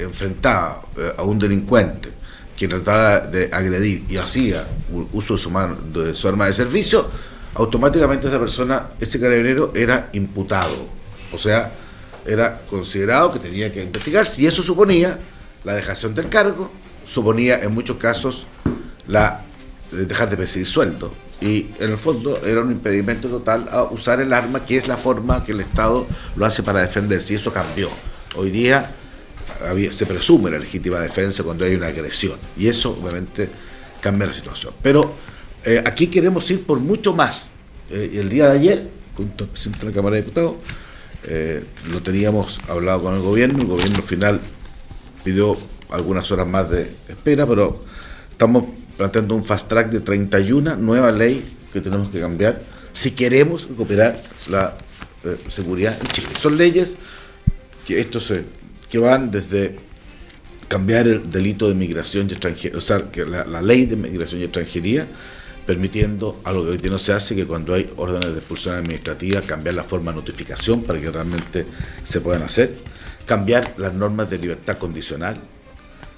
enfrentaba 0.00 0.82
eh, 0.96 1.12
a 1.16 1.22
un 1.22 1.38
delincuente 1.38 2.10
que 2.56 2.68
trataba 2.68 3.20
de 3.20 3.48
agredir 3.52 4.04
y 4.08 4.16
hacía 4.16 4.66
uso 5.12 5.34
de 5.34 5.38
su, 5.38 5.50
de 5.92 6.14
su 6.14 6.28
arma 6.28 6.46
de 6.46 6.52
servicio, 6.52 7.08
automáticamente 7.54 8.28
esa 8.28 8.38
persona, 8.38 8.88
ese 9.00 9.18
carabinero 9.18 9.72
era 9.74 10.10
imputado. 10.12 10.86
O 11.32 11.38
sea, 11.38 11.72
era 12.26 12.60
considerado 12.68 13.32
que 13.32 13.38
tenía 13.38 13.72
que 13.72 13.82
investigar 13.82 14.26
si 14.26 14.46
eso 14.46 14.62
suponía 14.62 15.18
la 15.64 15.74
dejación 15.74 16.14
del 16.14 16.28
cargo, 16.28 16.70
suponía 17.06 17.60
en 17.60 17.72
muchos 17.72 17.96
casos 17.96 18.46
la 19.06 19.42
dejar 19.92 20.30
de 20.30 20.36
percibir 20.36 20.66
sueldo. 20.66 21.12
Y 21.40 21.68
en 21.78 21.90
el 21.90 21.96
fondo 21.96 22.44
era 22.44 22.60
un 22.60 22.70
impedimento 22.70 23.28
total 23.28 23.68
a 23.70 23.84
usar 23.84 24.20
el 24.20 24.32
arma, 24.32 24.64
que 24.64 24.76
es 24.76 24.88
la 24.88 24.96
forma 24.96 25.44
que 25.44 25.52
el 25.52 25.60
Estado 25.60 26.06
lo 26.36 26.44
hace 26.44 26.62
para 26.62 26.82
defenderse. 26.82 27.32
Y 27.32 27.36
eso 27.36 27.52
cambió. 27.52 27.88
Hoy 28.36 28.50
día 28.50 28.94
se 29.90 30.06
presume 30.06 30.50
la 30.50 30.58
legítima 30.58 31.00
defensa 31.00 31.42
cuando 31.42 31.64
hay 31.64 31.74
una 31.74 31.88
agresión. 31.88 32.38
Y 32.56 32.68
eso 32.68 32.90
obviamente 33.00 33.48
cambia 34.00 34.26
la 34.26 34.32
situación. 34.32 34.74
Pero 34.82 35.12
eh, 35.64 35.82
aquí 35.84 36.06
queremos 36.08 36.50
ir 36.50 36.64
por 36.64 36.78
mucho 36.78 37.14
más. 37.14 37.50
Eh, 37.90 38.18
el 38.20 38.28
día 38.28 38.48
de 38.48 38.58
ayer, 38.58 38.88
junto 39.16 39.44
al 39.44 39.50
presidente 39.50 39.80
de 39.80 39.86
la 39.86 39.94
Cámara 39.94 40.16
de 40.16 40.22
Diputados, 40.22 40.54
eh, 41.24 41.64
lo 41.92 42.02
teníamos 42.02 42.58
hablado 42.68 43.02
con 43.02 43.14
el 43.14 43.20
gobierno, 43.20 43.60
el 43.60 43.66
gobierno 43.66 44.02
final 44.02 44.40
pidió 45.22 45.58
algunas 45.90 46.30
horas 46.30 46.46
más 46.46 46.70
de 46.70 46.90
espera, 47.08 47.46
pero 47.46 47.80
estamos 48.30 48.64
planteando 49.00 49.34
un 49.34 49.42
fast 49.42 49.66
track 49.66 49.88
de 49.88 50.00
31 50.00 50.76
nueva 50.76 51.10
ley 51.10 51.42
que 51.72 51.80
tenemos 51.80 52.10
que 52.10 52.20
cambiar 52.20 52.60
si 52.92 53.12
queremos 53.12 53.66
recuperar 53.66 54.22
la 54.50 54.76
seguridad 55.48 55.96
en 55.98 56.06
Chile. 56.08 56.28
Son 56.38 56.54
leyes 56.58 56.96
que 57.86 57.98
esto 57.98 58.20
se 58.20 58.44
que 58.90 58.98
van 58.98 59.30
desde 59.30 59.78
cambiar 60.68 61.08
el 61.08 61.30
delito 61.30 61.66
de 61.66 61.74
migración 61.74 62.28
y 62.28 62.32
extranjería, 62.32 62.76
o 62.76 62.82
sea, 62.82 63.10
que 63.10 63.24
la, 63.24 63.46
la 63.46 63.62
ley 63.62 63.86
de 63.86 63.96
migración 63.96 64.42
y 64.42 64.44
extranjería 64.44 65.06
permitiendo 65.64 66.38
algo 66.44 66.64
que 66.64 66.72
hoy 66.72 66.90
no 66.90 66.98
se 66.98 67.14
hace, 67.14 67.34
que 67.34 67.46
cuando 67.46 67.72
hay 67.72 67.90
órdenes 67.96 68.32
de 68.32 68.38
expulsión 68.40 68.74
administrativa, 68.74 69.40
cambiar 69.40 69.76
la 69.76 69.84
forma 69.84 70.12
de 70.12 70.16
notificación 70.16 70.82
para 70.82 71.00
que 71.00 71.10
realmente 71.10 71.64
se 72.02 72.20
puedan 72.20 72.42
hacer, 72.42 72.76
cambiar 73.24 73.72
las 73.78 73.94
normas 73.94 74.28
de 74.28 74.36
libertad 74.36 74.76
condicional. 74.76 75.40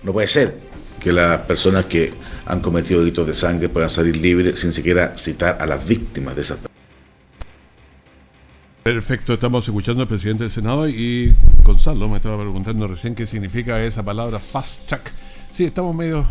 No 0.03 0.12
puede 0.12 0.27
ser 0.27 0.72
que 1.03 1.12
las 1.12 1.38
personas 1.41 1.87
que 1.87 2.12
han 2.47 2.61
cometido 2.61 3.01
delitos 3.01 3.27
de 3.27 3.35
sangre 3.35 3.69
puedan 3.69 3.91
salir 3.91 4.17
libres 4.17 4.61
sin 4.61 4.73
siquiera 4.73 5.17
citar 5.17 5.59
a 5.61 5.67
las 5.67 5.87
víctimas 5.87 6.37
de 6.37 6.43
esas. 6.43 6.59
Perfecto, 8.83 9.35
estamos 9.35 9.67
escuchando 9.67 10.03
al 10.03 10.09
presidente 10.09 10.45
del 10.45 10.51
Senado 10.51 10.88
y 10.88 11.35
Gonzalo 11.62 12.09
me 12.09 12.17
estaba 12.17 12.38
preguntando 12.38 12.88
recién 12.88 13.15
qué 13.15 13.27
significa 13.27 13.83
esa 13.83 14.03
palabra 14.03 14.38
fast 14.41 14.87
track. 14.87 15.12
Sí, 15.51 15.65
estamos 15.65 15.95
medio 15.95 16.27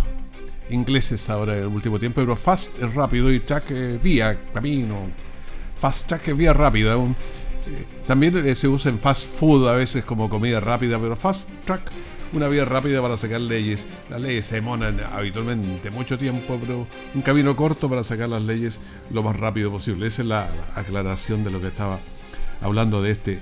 ingleses 0.70 1.30
ahora 1.30 1.54
en 1.54 1.62
el 1.62 1.68
último 1.68 2.00
tiempo, 2.00 2.22
pero 2.22 2.36
fast 2.36 2.78
es 2.82 2.94
rápido 2.94 3.32
y 3.32 3.40
track 3.40 3.72
es 3.72 4.04
vía, 4.04 4.38
camino. 4.54 5.10
Fast 5.78 6.08
track 6.08 6.30
es 6.30 6.38
vía 6.38 6.54
rápida. 6.54 6.96
Eh, 6.96 7.86
también 8.06 8.38
eh, 8.38 8.56
se 8.56 8.68
usa 8.68 8.92
en 8.92 9.00
fast 9.00 9.28
food 9.28 9.68
a 9.68 9.74
veces 9.74 10.04
como 10.04 10.30
comida 10.30 10.60
rápida, 10.60 11.00
pero 11.00 11.16
fast 11.16 11.48
track, 11.66 11.92
una 12.34 12.48
vía 12.48 12.65
rápida 12.65 13.02
para 13.02 13.17
sacar 13.17 13.41
leyes. 13.41 13.88
Las 14.10 14.22
leyes 14.22 14.46
se 14.46 14.56
demoran 14.56 15.00
habitualmente 15.13 15.89
mucho 15.91 16.17
tiempo, 16.17 16.58
pero 16.60 16.88
un 17.13 17.22
camino 17.22 17.56
corto 17.56 17.89
para 17.89 18.04
sacar 18.04 18.30
las 18.30 18.41
leyes 18.41 18.80
lo 19.10 19.24
más 19.24 19.36
rápido 19.38 19.72
posible. 19.72 20.08
Esa 20.08 20.22
es 20.22 20.28
la 20.28 20.50
aclaración 20.76 21.44
de 21.44 21.52
lo 21.52 21.62
que 21.62 21.67
estaba 21.67 22.00
hablando 22.62 23.02
de 23.02 23.12
este 23.12 23.41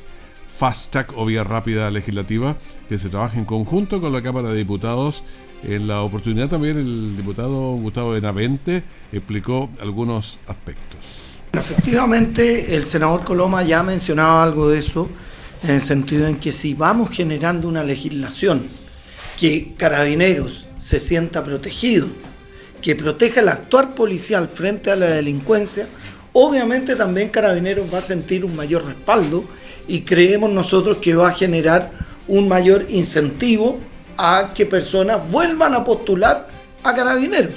fast 0.56 0.92
track 0.92 1.14
o 1.16 1.26
vía 1.26 1.44
rápida 1.44 1.90
legislativa 1.90 2.58
que 2.90 2.98
se 3.00 3.10
trabaja 3.10 3.38
en 3.38 3.46
conjunto 3.46 4.02
con 4.02 4.12
la 4.12 4.22
Cámara 4.22 4.50
de 4.50 4.58
Diputados 4.58 5.24
en 5.64 5.88
la 5.88 6.02
oportunidad 6.02 6.48
también 6.48 6.78
el 6.78 7.18
diputado 7.18 7.74
Gustavo 7.74 8.12
Benavente 8.12 8.84
explicó 9.12 9.70
algunos 9.82 10.40
aspectos. 10.48 11.20
Efectivamente, 11.52 12.76
el 12.76 12.84
senador 12.84 13.24
Coloma 13.24 13.64
ya 13.64 13.84
mencionaba 13.84 14.44
algo 14.44 14.70
de 14.70 14.80
eso, 14.80 15.10
en 15.64 15.72
el 15.72 15.82
sentido 15.82 16.28
en 16.28 16.38
que 16.38 16.54
si 16.54 16.74
vamos 16.74 17.10
generando 17.10 17.68
una 17.68 17.84
legislación 17.84 18.64
que 19.40 19.74
carabineros 19.78 20.68
se 20.80 21.00
sienta 21.00 21.44
protegido, 21.44 22.08
que 22.82 22.96
proteja 22.96 23.40
el 23.40 23.50
actuar 23.50 23.96
policial 23.96 24.48
frente 24.48 24.92
a 24.92 24.96
la 24.96 25.08
delincuencia, 25.08 25.88
obviamente 26.34 26.96
también 26.96 27.30
carabineros 27.30 27.92
va 27.94 28.00
a 28.00 28.02
sentir 28.02 28.44
un 28.44 28.56
mayor 28.56 28.86
respaldo 28.86 29.46
y 29.88 30.02
creemos 30.02 30.52
nosotros 30.52 30.98
que 30.98 31.16
va 31.16 31.30
a 31.30 31.34
generar 31.34 31.92
un 32.28 32.48
mayor 32.48 32.86
incentivo 32.90 33.80
a 34.18 34.52
que 34.54 34.66
personas 34.66 35.32
vuelvan 35.32 35.74
a 35.74 35.84
postular 35.84 36.50
a 36.84 36.94
carabineros. 36.94 37.54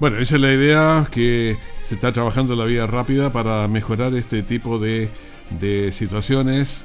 Bueno, 0.00 0.18
esa 0.18 0.34
es 0.34 0.40
la 0.40 0.52
idea 0.52 1.08
que 1.12 1.56
se 1.84 1.94
está 1.94 2.12
trabajando 2.12 2.56
la 2.56 2.64
vía 2.64 2.88
rápida 2.88 3.32
para 3.32 3.68
mejorar 3.68 4.14
este 4.14 4.42
tipo 4.42 4.80
de, 4.80 5.10
situaciones 5.92 6.84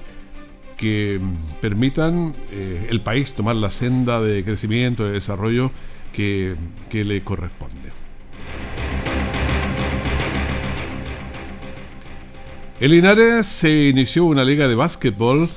que 0.77 1.19
permitan 1.59 2.33
eh, 2.51 2.87
el 2.89 3.01
país 3.01 3.33
tomar 3.33 3.55
la 3.55 3.71
senda 3.71 4.21
de 4.21 4.43
crecimiento, 4.43 5.05
de 5.05 5.13
desarrollo 5.13 5.71
que, 6.13 6.55
que 6.89 7.03
le 7.03 7.23
corresponde. 7.23 7.91
En 12.79 12.91
Linares 12.91 13.47
se 13.47 13.89
inició 13.89 14.25
una 14.25 14.45
liga 14.45 14.67
de 14.67 14.75
básquetbol 14.75 15.49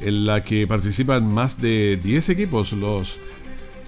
en 0.00 0.26
la 0.26 0.42
que 0.42 0.66
participan 0.66 1.32
más 1.32 1.60
de 1.60 2.00
10 2.02 2.30
equipos. 2.30 2.72
Los 2.72 3.18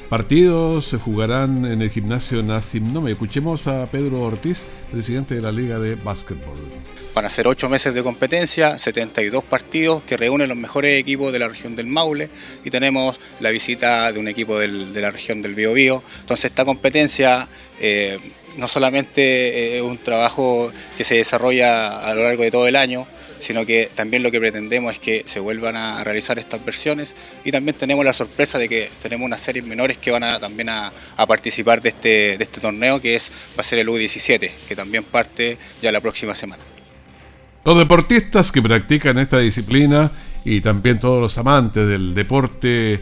partidos 0.08 0.86
se 0.86 0.98
jugarán 0.98 1.64
en 1.64 1.82
el 1.82 1.90
gimnasio 1.90 2.42
Nassim 2.42 2.92
Nome. 2.92 3.12
Escuchemos 3.12 3.66
a 3.66 3.86
Pedro 3.86 4.22
Ortiz, 4.22 4.64
presidente 4.90 5.34
de 5.34 5.42
la 5.42 5.52
Liga 5.52 5.78
de 5.78 5.94
Básquetbol. 5.94 6.56
Van 7.14 7.24
a 7.24 7.30
ser 7.30 7.46
8 7.46 7.68
meses 7.68 7.94
de 7.94 8.02
competencia, 8.02 8.78
72 8.78 9.44
partidos 9.44 10.02
que 10.02 10.16
reúnen 10.16 10.48
los 10.48 10.58
mejores 10.58 11.00
equipos 11.00 11.32
de 11.32 11.38
la 11.38 11.48
región 11.48 11.76
del 11.76 11.86
Maule 11.86 12.28
y 12.64 12.70
tenemos 12.70 13.20
la 13.40 13.50
visita 13.50 14.10
de 14.12 14.18
un 14.18 14.28
equipo 14.28 14.58
de 14.58 15.00
la 15.00 15.10
región 15.10 15.40
del 15.40 15.54
Biobío. 15.54 16.02
Entonces 16.20 16.46
esta 16.46 16.64
competencia 16.64 17.48
eh, 17.80 18.18
no 18.56 18.68
solamente 18.68 19.76
es 19.76 19.82
un 19.82 19.98
trabajo 19.98 20.70
que 20.96 21.04
se 21.04 21.16
desarrolla 21.16 22.00
a 22.00 22.14
lo 22.14 22.24
largo 22.24 22.42
de 22.42 22.50
todo 22.50 22.66
el 22.66 22.76
año, 22.76 23.06
sino 23.44 23.66
que 23.66 23.90
también 23.94 24.22
lo 24.22 24.30
que 24.30 24.40
pretendemos 24.40 24.94
es 24.94 24.98
que 24.98 25.22
se 25.26 25.38
vuelvan 25.38 25.76
a 25.76 26.02
realizar 26.02 26.38
estas 26.38 26.64
versiones 26.64 27.14
y 27.44 27.52
también 27.52 27.76
tenemos 27.76 28.02
la 28.02 28.14
sorpresa 28.14 28.58
de 28.58 28.70
que 28.70 28.88
tenemos 29.02 29.26
unas 29.26 29.42
series 29.42 29.66
menores 29.66 29.98
que 29.98 30.10
van 30.10 30.22
a, 30.22 30.40
también 30.40 30.70
a, 30.70 30.90
participar 31.28 31.82
de 31.82 31.90
este, 31.90 32.38
de 32.38 32.44
este 32.44 32.60
torneo 32.60 33.00
que 33.02 33.16
es, 33.16 33.30
va 33.56 33.60
a 33.60 33.62
ser 33.62 33.80
el 33.80 33.88
U17, 33.88 34.50
que 34.66 34.74
también 34.74 35.04
parte 35.04 35.58
ya 35.82 35.92
la 35.92 36.00
próxima 36.00 36.34
semana. 36.34 36.62
Los 37.64 37.76
deportistas 37.76 38.50
que 38.50 38.62
practican 38.62 39.18
esta 39.18 39.38
disciplina 39.40 40.10
y 40.44 40.62
también 40.62 40.98
todos 40.98 41.20
los 41.20 41.36
amantes 41.36 41.86
del 41.86 42.14
deporte 42.14 43.00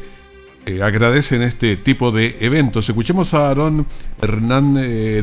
eh, 0.67 0.83
agradecen 0.83 1.43
este 1.43 1.77
tipo 1.77 2.11
de 2.11 2.37
eventos. 2.41 2.89
Escuchemos 2.89 3.33
a 3.35 3.49
Aarón 3.49 3.87
eh, 4.21 5.23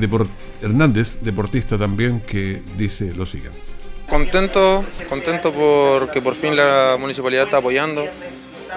Hernández, 0.61 1.19
deportista 1.21 1.77
también, 1.77 2.21
que 2.21 2.61
dice 2.77 3.13
lo 3.13 3.25
siguiente. 3.25 3.68
Contento, 4.19 4.83
contento 5.07 5.53
porque 5.53 6.21
por 6.21 6.35
fin 6.35 6.53
la 6.53 6.97
municipalidad 6.99 7.45
está 7.45 7.57
apoyando, 7.57 8.05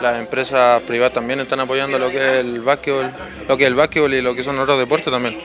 las 0.01 0.21
empresas 0.21 0.81
privadas 0.83 1.15
también 1.15 1.41
están 1.41 1.59
apoyando 1.59 1.99
lo 1.99 2.11
que 2.11 2.19
es 2.19 2.45
el 2.45 2.61
básquetbol, 2.61 3.11
lo 3.49 3.57
que 3.57 3.67
el 3.67 3.75
básquetbol 3.75 4.15
y 4.15 4.23
lo 4.23 4.37
que 4.37 4.45
son 4.45 4.57
otros 4.61 4.79
deportes 4.79 5.11
también. 5.11 5.37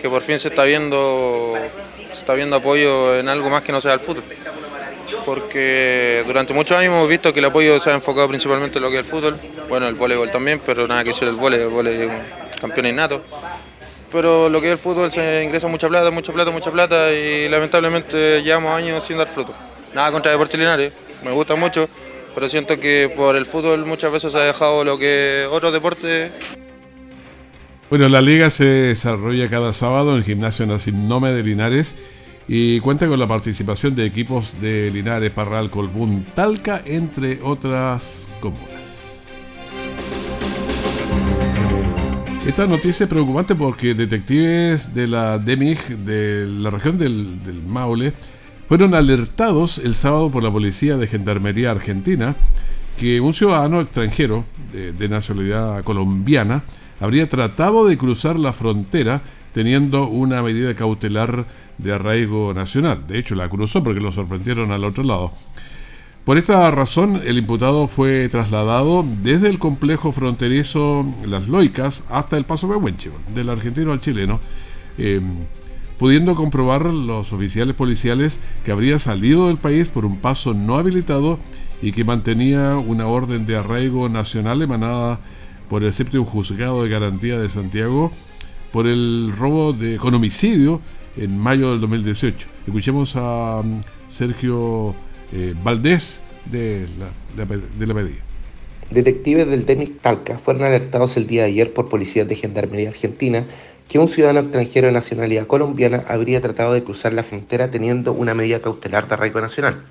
Que 0.00 0.08
por 0.08 0.22
fin 0.22 0.38
se 0.38 0.48
está 0.48 0.64
viendo, 0.64 1.52
se 2.10 2.20
está 2.20 2.32
viendo 2.32 2.56
apoyo 2.56 3.18
en 3.18 3.28
algo 3.28 3.50
más 3.50 3.62
que 3.62 3.70
no 3.70 3.82
sea 3.82 3.92
el 3.92 4.00
fútbol 4.00 4.24
porque 5.26 6.24
durante 6.26 6.54
muchos 6.54 6.78
años 6.78 6.94
hemos 6.94 7.06
visto 7.06 7.30
que 7.34 7.40
el 7.40 7.44
apoyo 7.44 7.78
se 7.78 7.90
ha 7.90 7.94
enfocado 7.94 8.28
principalmente 8.28 8.78
en 8.78 8.84
lo 8.84 8.90
que 8.90 8.98
es 8.98 9.04
el 9.04 9.10
fútbol, 9.10 9.36
bueno, 9.68 9.86
el 9.86 9.94
voleibol 9.94 10.30
también, 10.30 10.58
pero 10.64 10.88
nada 10.88 11.04
que 11.04 11.12
ser 11.12 11.28
el 11.28 11.34
voleibol, 11.34 11.68
el 11.68 11.74
voleibol 11.74 12.16
es 12.50 12.56
campeón 12.58 12.86
innato. 12.86 13.22
Pero 14.10 14.48
lo 14.48 14.60
que 14.60 14.68
es 14.68 14.72
el 14.72 14.78
fútbol 14.78 15.10
se 15.10 15.44
ingresa 15.44 15.68
mucha 15.68 15.88
plata, 15.88 16.10
mucha 16.10 16.32
plata, 16.32 16.50
mucha 16.50 16.70
plata 16.70 17.12
y 17.12 17.48
lamentablemente 17.48 18.42
llevamos 18.42 18.72
años 18.72 19.04
sin 19.04 19.18
dar 19.18 19.28
fruto. 19.28 19.54
Nada 19.94 20.12
contra 20.12 20.32
Deportes 20.32 20.58
Linares, 20.58 20.92
me 21.24 21.30
gusta 21.32 21.54
mucho, 21.56 21.88
pero 22.34 22.48
siento 22.48 22.78
que 22.80 23.12
por 23.14 23.36
el 23.36 23.44
fútbol 23.44 23.84
muchas 23.84 24.10
veces 24.10 24.32
se 24.32 24.38
ha 24.38 24.42
dejado 24.42 24.84
lo 24.84 24.98
que 24.98 25.46
otros 25.50 25.72
deportes 25.72 26.30
bueno, 27.90 28.06
la 28.10 28.20
liga 28.20 28.50
se 28.50 28.64
desarrolla 28.64 29.48
cada 29.48 29.72
sábado 29.72 30.12
en 30.12 30.18
el 30.18 30.24
gimnasio 30.24 30.66
Nome 30.66 31.32
de 31.32 31.42
Linares 31.42 31.96
y 32.46 32.80
cuenta 32.80 33.08
con 33.08 33.18
la 33.18 33.26
participación 33.26 33.94
de 33.96 34.04
equipos 34.04 34.60
de 34.60 34.90
Linares, 34.90 35.30
Parral, 35.30 35.70
Colbún, 35.70 36.26
Talca, 36.34 36.82
entre 36.84 37.40
otras 37.42 38.28
comunas. 38.40 38.77
Esta 42.48 42.66
noticia 42.66 43.04
es 43.04 43.10
preocupante 43.10 43.54
porque 43.54 43.92
detectives 43.92 44.94
de 44.94 45.06
la 45.06 45.38
DEMIG 45.38 45.98
de 45.98 46.46
la 46.46 46.70
región 46.70 46.96
del, 46.96 47.62
Maule 47.66 48.14
fueron 48.68 48.94
alertados 48.94 49.76
el 49.76 49.94
sábado 49.94 50.30
por 50.30 50.42
la 50.42 50.50
Policía 50.50 50.96
de 50.96 51.06
Gendarmería 51.06 51.72
Argentina 51.72 52.34
que 52.98 53.20
un 53.20 53.34
ciudadano 53.34 53.82
extranjero 53.82 54.46
de 54.72 55.08
nacionalidad 55.10 55.84
colombiana 55.84 56.64
habría 57.00 57.28
tratado 57.28 57.86
de 57.86 57.98
cruzar 57.98 58.38
la 58.38 58.54
frontera 58.54 59.20
teniendo 59.52 60.08
una 60.08 60.42
medida 60.42 60.74
cautelar 60.74 61.46
de 61.76 61.92
arraigo 61.92 62.54
nacional. 62.54 63.06
De 63.06 63.18
hecho, 63.18 63.34
la 63.34 63.50
cruzó 63.50 63.82
porque 63.84 64.00
lo 64.00 64.10
sorprendieron 64.10 64.72
al 64.72 64.84
otro 64.84 65.04
lado. 65.04 65.32
Por 66.28 66.36
esta 66.36 66.70
razón, 66.70 67.22
el 67.24 67.38
imputado 67.38 67.88
fue 67.88 68.28
trasladado 68.28 69.02
desde 69.22 69.48
el 69.48 69.58
complejo 69.58 70.12
fronterizo 70.12 71.02
Las 71.24 71.48
Loicas 71.48 72.04
hasta 72.10 72.36
el 72.36 72.44
Paso 72.44 72.68
Pehuenche, 72.68 73.10
del 73.34 73.48
argentino 73.48 73.92
al 73.92 74.02
chileno, 74.02 74.38
em, 74.98 75.24
pudiendo 75.96 76.34
comprobar 76.34 76.84
los 76.84 77.32
oficiales 77.32 77.74
policiales 77.74 78.40
que 78.62 78.72
habría 78.72 78.98
salido 78.98 79.46
del 79.46 79.56
país 79.56 79.88
por 79.88 80.04
un 80.04 80.18
paso 80.18 80.52
no 80.52 80.76
habilitado 80.76 81.38
y 81.80 81.92
que 81.92 82.04
mantenía 82.04 82.76
una 82.76 83.06
orden 83.06 83.46
de 83.46 83.56
arraigo 83.56 84.10
nacional 84.10 84.60
emanada 84.60 85.20
por 85.70 85.82
el 85.82 85.94
séptimo 85.94 86.26
juzgado 86.26 86.82
de 86.82 86.90
garantía 86.90 87.38
de 87.38 87.48
Santiago 87.48 88.12
por 88.70 88.86
el 88.86 89.32
robo 89.34 89.72
de, 89.72 89.96
con 89.96 90.12
homicidio 90.12 90.82
en 91.16 91.38
mayo 91.38 91.70
del 91.70 91.80
2018. 91.80 92.48
Escuchemos 92.66 93.16
a 93.16 93.62
mm, 93.64 93.80
Sergio 94.10 94.94
eh, 95.32 95.54
Valdés 95.62 96.20
de 96.46 96.86
la, 96.98 97.44
de 97.46 97.86
la 97.86 97.94
pedida. 97.94 98.22
Detectives 98.90 99.46
del 99.50 99.66
DENIC 99.66 100.00
Talca 100.00 100.38
fueron 100.38 100.62
alertados 100.64 101.16
el 101.18 101.26
día 101.26 101.42
de 101.42 101.48
ayer 101.48 101.74
por 101.74 101.90
policías 101.90 102.26
de 102.26 102.36
Gendarmería 102.36 102.88
Argentina 102.88 103.44
que 103.86 103.98
un 103.98 104.08
ciudadano 104.08 104.40
extranjero 104.40 104.86
de 104.86 104.92
nacionalidad 104.92 105.46
colombiana 105.46 106.04
habría 106.08 106.40
tratado 106.40 106.72
de 106.72 106.82
cruzar 106.82 107.12
la 107.12 107.22
frontera 107.22 107.70
teniendo 107.70 108.12
una 108.12 108.34
medida 108.34 108.60
cautelar 108.60 109.08
de 109.08 109.14
arraigo 109.14 109.40
nacional. 109.40 109.82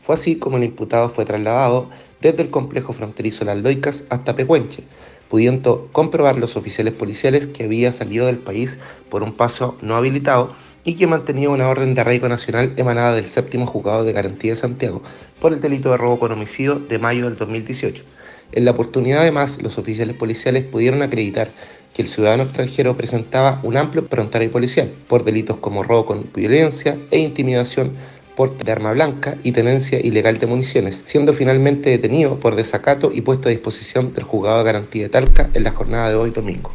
Fue 0.00 0.14
así 0.14 0.36
como 0.36 0.56
el 0.56 0.64
imputado 0.64 1.10
fue 1.10 1.24
trasladado 1.24 1.90
desde 2.20 2.42
el 2.42 2.50
complejo 2.50 2.92
fronterizo 2.92 3.44
Las 3.44 3.58
Loicas 3.58 4.04
hasta 4.08 4.34
Pehuenche, 4.34 4.84
pudiendo 5.28 5.88
comprobar 5.92 6.36
los 6.36 6.56
oficiales 6.56 6.94
policiales 6.94 7.46
que 7.46 7.64
había 7.64 7.92
salido 7.92 8.26
del 8.26 8.38
país 8.38 8.78
por 9.08 9.22
un 9.22 9.32
paso 9.32 9.76
no 9.80 9.94
habilitado 9.94 10.54
y 10.84 10.94
que 10.94 11.06
mantenía 11.06 11.50
una 11.50 11.68
orden 11.68 11.94
de 11.94 12.00
arraigo 12.00 12.28
nacional 12.28 12.72
emanada 12.76 13.14
del 13.14 13.26
séptimo 13.26 13.66
juzgado 13.66 14.04
de 14.04 14.12
garantía 14.12 14.52
de 14.52 14.56
Santiago 14.56 15.02
por 15.40 15.52
el 15.52 15.60
delito 15.60 15.90
de 15.90 15.96
robo 15.96 16.18
con 16.18 16.32
homicidio 16.32 16.76
de 16.76 16.98
mayo 16.98 17.24
del 17.26 17.36
2018. 17.36 18.04
En 18.52 18.64
la 18.64 18.72
oportunidad, 18.72 19.20
además, 19.20 19.62
los 19.62 19.78
oficiales 19.78 20.16
policiales 20.16 20.64
pudieron 20.64 21.02
acreditar 21.02 21.52
que 21.94 22.02
el 22.02 22.08
ciudadano 22.08 22.44
extranjero 22.44 22.96
presentaba 22.96 23.60
un 23.62 23.76
amplio 23.76 24.06
prontuario 24.06 24.50
policial 24.50 24.92
por 25.08 25.24
delitos 25.24 25.58
como 25.58 25.82
robo 25.82 26.06
con 26.06 26.30
violencia 26.34 26.98
e 27.10 27.18
intimidación, 27.18 27.92
porte 28.36 28.64
de 28.64 28.72
arma 28.72 28.92
blanca 28.92 29.36
y 29.42 29.52
tenencia 29.52 30.00
ilegal 30.00 30.38
de 30.38 30.46
municiones, 30.46 31.02
siendo 31.04 31.32
finalmente 31.32 31.90
detenido 31.90 32.40
por 32.40 32.56
desacato 32.56 33.10
y 33.12 33.20
puesto 33.20 33.48
a 33.48 33.50
disposición 33.50 34.14
del 34.14 34.24
juzgado 34.24 34.58
de 34.58 34.64
garantía 34.64 35.02
de 35.04 35.08
Talca 35.10 35.50
en 35.52 35.64
la 35.64 35.72
jornada 35.72 36.08
de 36.08 36.14
hoy 36.14 36.30
domingo. 36.30 36.74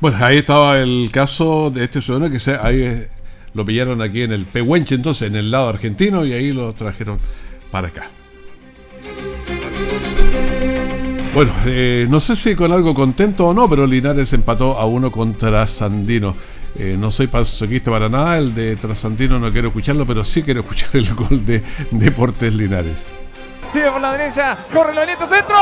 Bueno, 0.00 0.18
ahí 0.20 0.38
estaba 0.38 0.78
el 0.78 1.10
caso 1.12 1.70
de 1.70 1.84
este 1.84 2.00
ciudadano 2.00 2.30
que 2.32 2.40
se, 2.40 2.56
ahí 2.60 3.06
lo 3.54 3.64
pillaron 3.64 4.02
aquí 4.02 4.22
en 4.22 4.32
el 4.32 4.46
Pehuenche, 4.46 4.94
entonces 4.94 5.28
en 5.28 5.36
el 5.36 5.50
lado 5.50 5.68
argentino, 5.68 6.24
y 6.24 6.32
ahí 6.32 6.52
lo 6.52 6.72
trajeron 6.72 7.18
para 7.70 7.88
acá. 7.88 8.08
Bueno, 11.34 11.52
eh, 11.64 12.06
no 12.10 12.20
sé 12.20 12.36
si 12.36 12.54
con 12.54 12.72
algo 12.72 12.94
contento 12.94 13.46
o 13.46 13.54
no, 13.54 13.68
pero 13.68 13.86
Linares 13.86 14.32
empató 14.34 14.78
a 14.78 14.84
uno 14.84 15.10
contra 15.10 15.66
Sandino. 15.66 16.36
Eh, 16.74 16.96
no 16.98 17.10
soy 17.10 17.26
pasoquista 17.26 17.90
para 17.90 18.08
nada, 18.08 18.38
el 18.38 18.54
de 18.54 18.76
Trasandino 18.76 19.38
no 19.38 19.52
quiero 19.52 19.68
escucharlo, 19.68 20.06
pero 20.06 20.24
sí 20.24 20.42
quiero 20.42 20.60
escuchar 20.62 20.90
el 20.94 21.14
gol 21.14 21.44
de 21.44 21.62
Deportes 21.90 22.54
Linares. 22.54 23.06
Sigue 23.72 23.90
por 23.90 24.00
la 24.00 24.12
derecha, 24.12 24.58
corre 24.72 24.94
la 24.94 25.06
centro. 25.06 25.56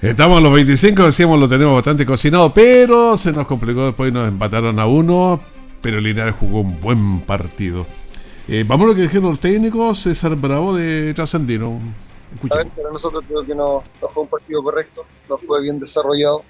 Estamos 0.00 0.38
a 0.38 0.40
los 0.40 0.52
25, 0.52 1.04
decíamos 1.04 1.40
lo 1.40 1.48
tenemos 1.48 1.74
bastante 1.74 2.06
cocinado, 2.06 2.54
pero 2.54 3.16
se 3.16 3.32
nos 3.32 3.46
complicó 3.46 3.86
después 3.86 4.10
y 4.10 4.14
nos 4.14 4.28
empataron 4.28 4.78
a 4.78 4.86
uno, 4.86 5.40
pero 5.80 6.00
Linares 6.00 6.36
jugó 6.38 6.60
un 6.60 6.80
buen 6.80 7.20
partido. 7.22 7.84
Eh, 8.46 8.64
vamos 8.66 8.86
a 8.86 8.88
lo 8.88 8.94
que 8.94 9.02
dijeron 9.02 9.30
los 9.30 9.40
técnicos, 9.40 9.98
César 9.98 10.36
Bravo 10.36 10.74
de 10.76 11.12
Trascendino. 11.14 11.80
A 12.50 12.56
ver, 12.56 12.68
para 12.68 12.90
nosotros 12.90 13.24
creo 13.26 13.44
que 13.44 13.54
no, 13.54 13.82
fue 14.12 14.22
un 14.22 14.28
partido 14.28 14.62
correcto, 14.62 15.04
no 15.28 15.36
fue 15.36 15.62
bien 15.62 15.80
desarrollado. 15.80 16.42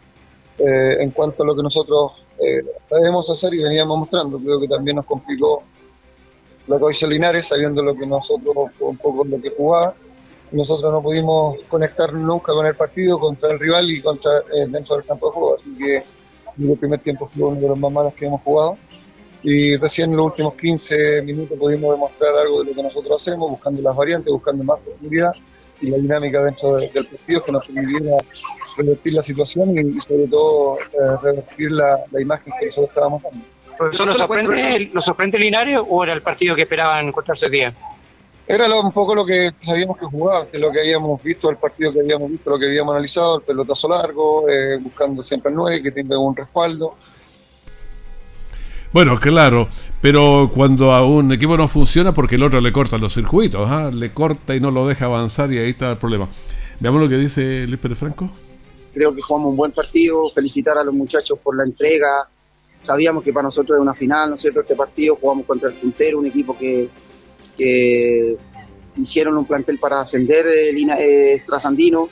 Eh, 0.59 0.97
en 1.01 1.11
cuanto 1.13 1.43
a 1.43 1.47
lo 1.47 1.57
que 1.57 1.63
nosotros 1.63 2.13
eh, 2.39 2.63
debemos 2.91 3.31
hacer 3.31 3.55
y 3.55 3.63
veníamos 3.63 3.99
mostrando, 3.99 4.39
creo 4.39 4.61
que 4.61 4.69
también 4.69 4.97
nos 4.97 5.07
complicó 5.07 5.63
lo 6.69 6.79
que 6.79 6.93
hizo 6.93 7.07
Linares, 7.07 7.49
sabiendo 7.49 7.83
lo 7.83 7.95
que 7.95 8.07
nosotros, 8.07 8.55
un 8.81 8.97
poco 8.97 9.25
lo 9.25 9.41
que 9.41 9.51
jugaba 9.51 9.95
nosotros 10.51 10.91
no 10.93 11.03
pudimos 11.03 11.59
conectar 11.69 12.13
nunca 12.13 12.53
con 12.53 12.67
el 12.67 12.75
partido, 12.75 13.19
contra 13.19 13.53
el 13.53 13.59
rival 13.59 13.91
y 13.91 14.01
contra 14.01 14.39
eh, 14.39 14.67
dentro 14.67 14.97
del 14.97 15.05
campo 15.05 15.29
de 15.29 15.33
juego, 15.33 15.57
así 15.57 15.77
que 15.77 16.05
el 16.59 16.79
primer 16.79 17.01
tiempo 17.01 17.29
fue 17.29 17.49
uno 17.49 17.61
de 17.61 17.69
los 17.69 17.79
más 17.79 17.93
malos 17.93 18.15
que 18.15 18.27
hemos 18.27 18.41
jugado. 18.43 18.77
Y 19.43 19.77
recién 19.77 20.11
en 20.11 20.17
los 20.17 20.27
últimos 20.27 20.55
15 20.55 21.23
minutos 21.23 21.57
pudimos 21.57 21.93
demostrar 21.93 22.35
algo 22.35 22.61
de 22.61 22.71
lo 22.71 22.75
que 22.75 22.83
nosotros 22.83 23.23
hacemos, 23.23 23.51
buscando 23.51 23.81
las 23.83 23.95
variantes, 23.95 24.33
buscando 24.33 24.65
más 24.65 24.81
profundidad 24.81 25.33
y 25.81 25.91
la 25.91 25.99
dinámica 25.99 26.43
dentro 26.43 26.77
del 26.77 26.91
partido 26.91 27.45
que 27.45 27.53
nos 27.53 27.65
permitiera 27.67 28.17
revertir 28.77 29.13
la 29.13 29.23
situación 29.23 29.79
y, 29.79 30.01
sobre 30.01 30.27
todo 30.27 30.79
eh, 30.79 31.17
revertir 31.23 31.71
la, 31.71 32.01
la, 32.11 32.21
imagen 32.21 32.53
que 32.59 32.67
nosotros 32.67 32.89
estábamos 32.89 33.23
dando. 33.23 33.45
¿Eso 33.93 34.07
nos 34.07 34.17
sorprende, 34.17 34.91
¿Nos 34.93 35.05
sorprende 35.05 35.38
Linares 35.38 35.81
o 35.88 36.05
era 36.05 36.12
el 36.12 36.23
partido 36.23 36.55
que 36.55 36.62
esperaban 36.62 37.09
encontrarse 37.09 37.47
el 37.47 37.53
día? 37.53 37.75
Era 38.47 38.64
un 38.81 38.93
poco 38.93 39.14
lo 39.14 39.27
que 39.27 39.53
sabíamos 39.62 39.99
que 39.99 40.07
jugaba, 40.07 40.47
que 40.47 40.59
lo 40.59 40.73
que 40.73 40.81
habíamos 40.81 41.23
visto, 41.23 41.51
el 41.51 41.59
partido 41.59 41.93
que 41.93 42.01
habíamos 42.01 42.31
visto, 42.31 42.49
lo 42.49 42.59
que 42.59 42.67
habíamos 42.67 42.93
analizado, 42.93 43.41
el 43.41 43.45
pelotazo 43.45 43.88
largo, 43.91 44.49
eh, 44.49 44.79
buscando 44.81 45.23
siempre 45.23 45.51
el 45.51 45.57
9, 45.57 45.83
que 45.83 45.91
tenga 45.91 46.19
un 46.19 46.35
respaldo. 46.35 46.95
Bueno, 48.91 49.19
claro, 49.21 49.69
pero 50.01 50.51
cuando 50.55 50.93
a 50.93 51.05
un 51.05 51.31
equipo 51.31 51.59
no 51.59 51.69
funciona 51.69 52.14
porque 52.14 52.37
el 52.37 52.43
otro 52.43 52.62
le 52.62 52.73
corta 52.73 52.97
los 52.97 53.12
circuitos, 53.12 53.69
¿ah? 53.71 53.91
le 53.93 54.12
corta 54.14 54.57
y 54.57 54.61
no 54.61 54.71
lo 54.71 54.87
deja 54.87 55.05
avanzar 55.05 55.53
y 55.53 55.59
ahí 55.59 55.69
está 55.69 55.91
el 55.91 55.99
problema. 55.99 56.27
Veamos 56.81 57.03
lo 57.03 57.09
que 57.09 57.17
dice 57.17 57.67
Luis 57.67 57.81
Pérez 57.81 57.99
Franco. 57.99 58.31
Creo 58.95 59.14
que 59.14 59.21
jugamos 59.21 59.51
un 59.51 59.57
buen 59.57 59.73
partido, 59.73 60.31
felicitar 60.35 60.79
a 60.79 60.85
los 60.85 60.95
muchachos 60.95 61.38
por 61.38 61.55
la 61.55 61.64
entrega. 61.64 62.29
Sabíamos 62.83 63.25
que 63.25 63.33
para 63.33 63.45
nosotros 63.45 63.77
es 63.77 63.83
una 63.83 63.95
final, 63.95 64.31
¿no 64.31 64.37
es 64.37 64.43
cierto? 64.43 64.61
Este 64.61 64.75
partido 64.75 65.17
jugamos 65.17 65.47
contra 65.47 65.69
el 65.69 65.75
puntero, 65.75 66.19
un 66.19 66.27
equipo 66.27 66.57
que, 66.57 66.88
hicieron 68.97 69.37
un 69.37 69.45
plantel 69.45 69.79
para 69.79 70.01
ascender 70.01 70.47
el 70.47 70.91
eh, 70.91 71.43
trasandino 71.47 72.09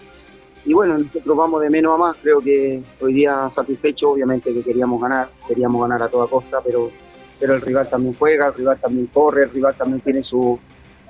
y 0.67 0.75
bueno, 0.75 0.99
nosotros 0.99 1.37
vamos 1.37 1.63
de 1.63 1.71
menos 1.71 1.95
a 1.95 1.97
más, 1.97 2.17
creo 2.21 2.41
que 2.41 2.83
hoy 3.01 3.13
día 3.13 3.49
satisfecho, 3.51 4.11
obviamente 4.11 4.53
que 4.53 4.65
queríamos 4.65 5.01
ganar, 5.01 5.31
queríamos 5.47 5.81
ganar 5.81 6.03
a 6.03 6.09
toda 6.09 6.27
costa, 6.27 6.61
pero, 6.61 6.91
pero 7.39 7.55
el 7.55 7.61
rival 7.61 7.89
también 7.89 8.17
juega, 8.19 8.49
el 8.49 8.55
rival 8.55 8.81
también 8.81 9.07
corre, 9.07 9.45
el 9.45 9.51
rival 9.51 9.77
también 9.77 10.01
tiene 10.01 10.25
su, 10.25 10.59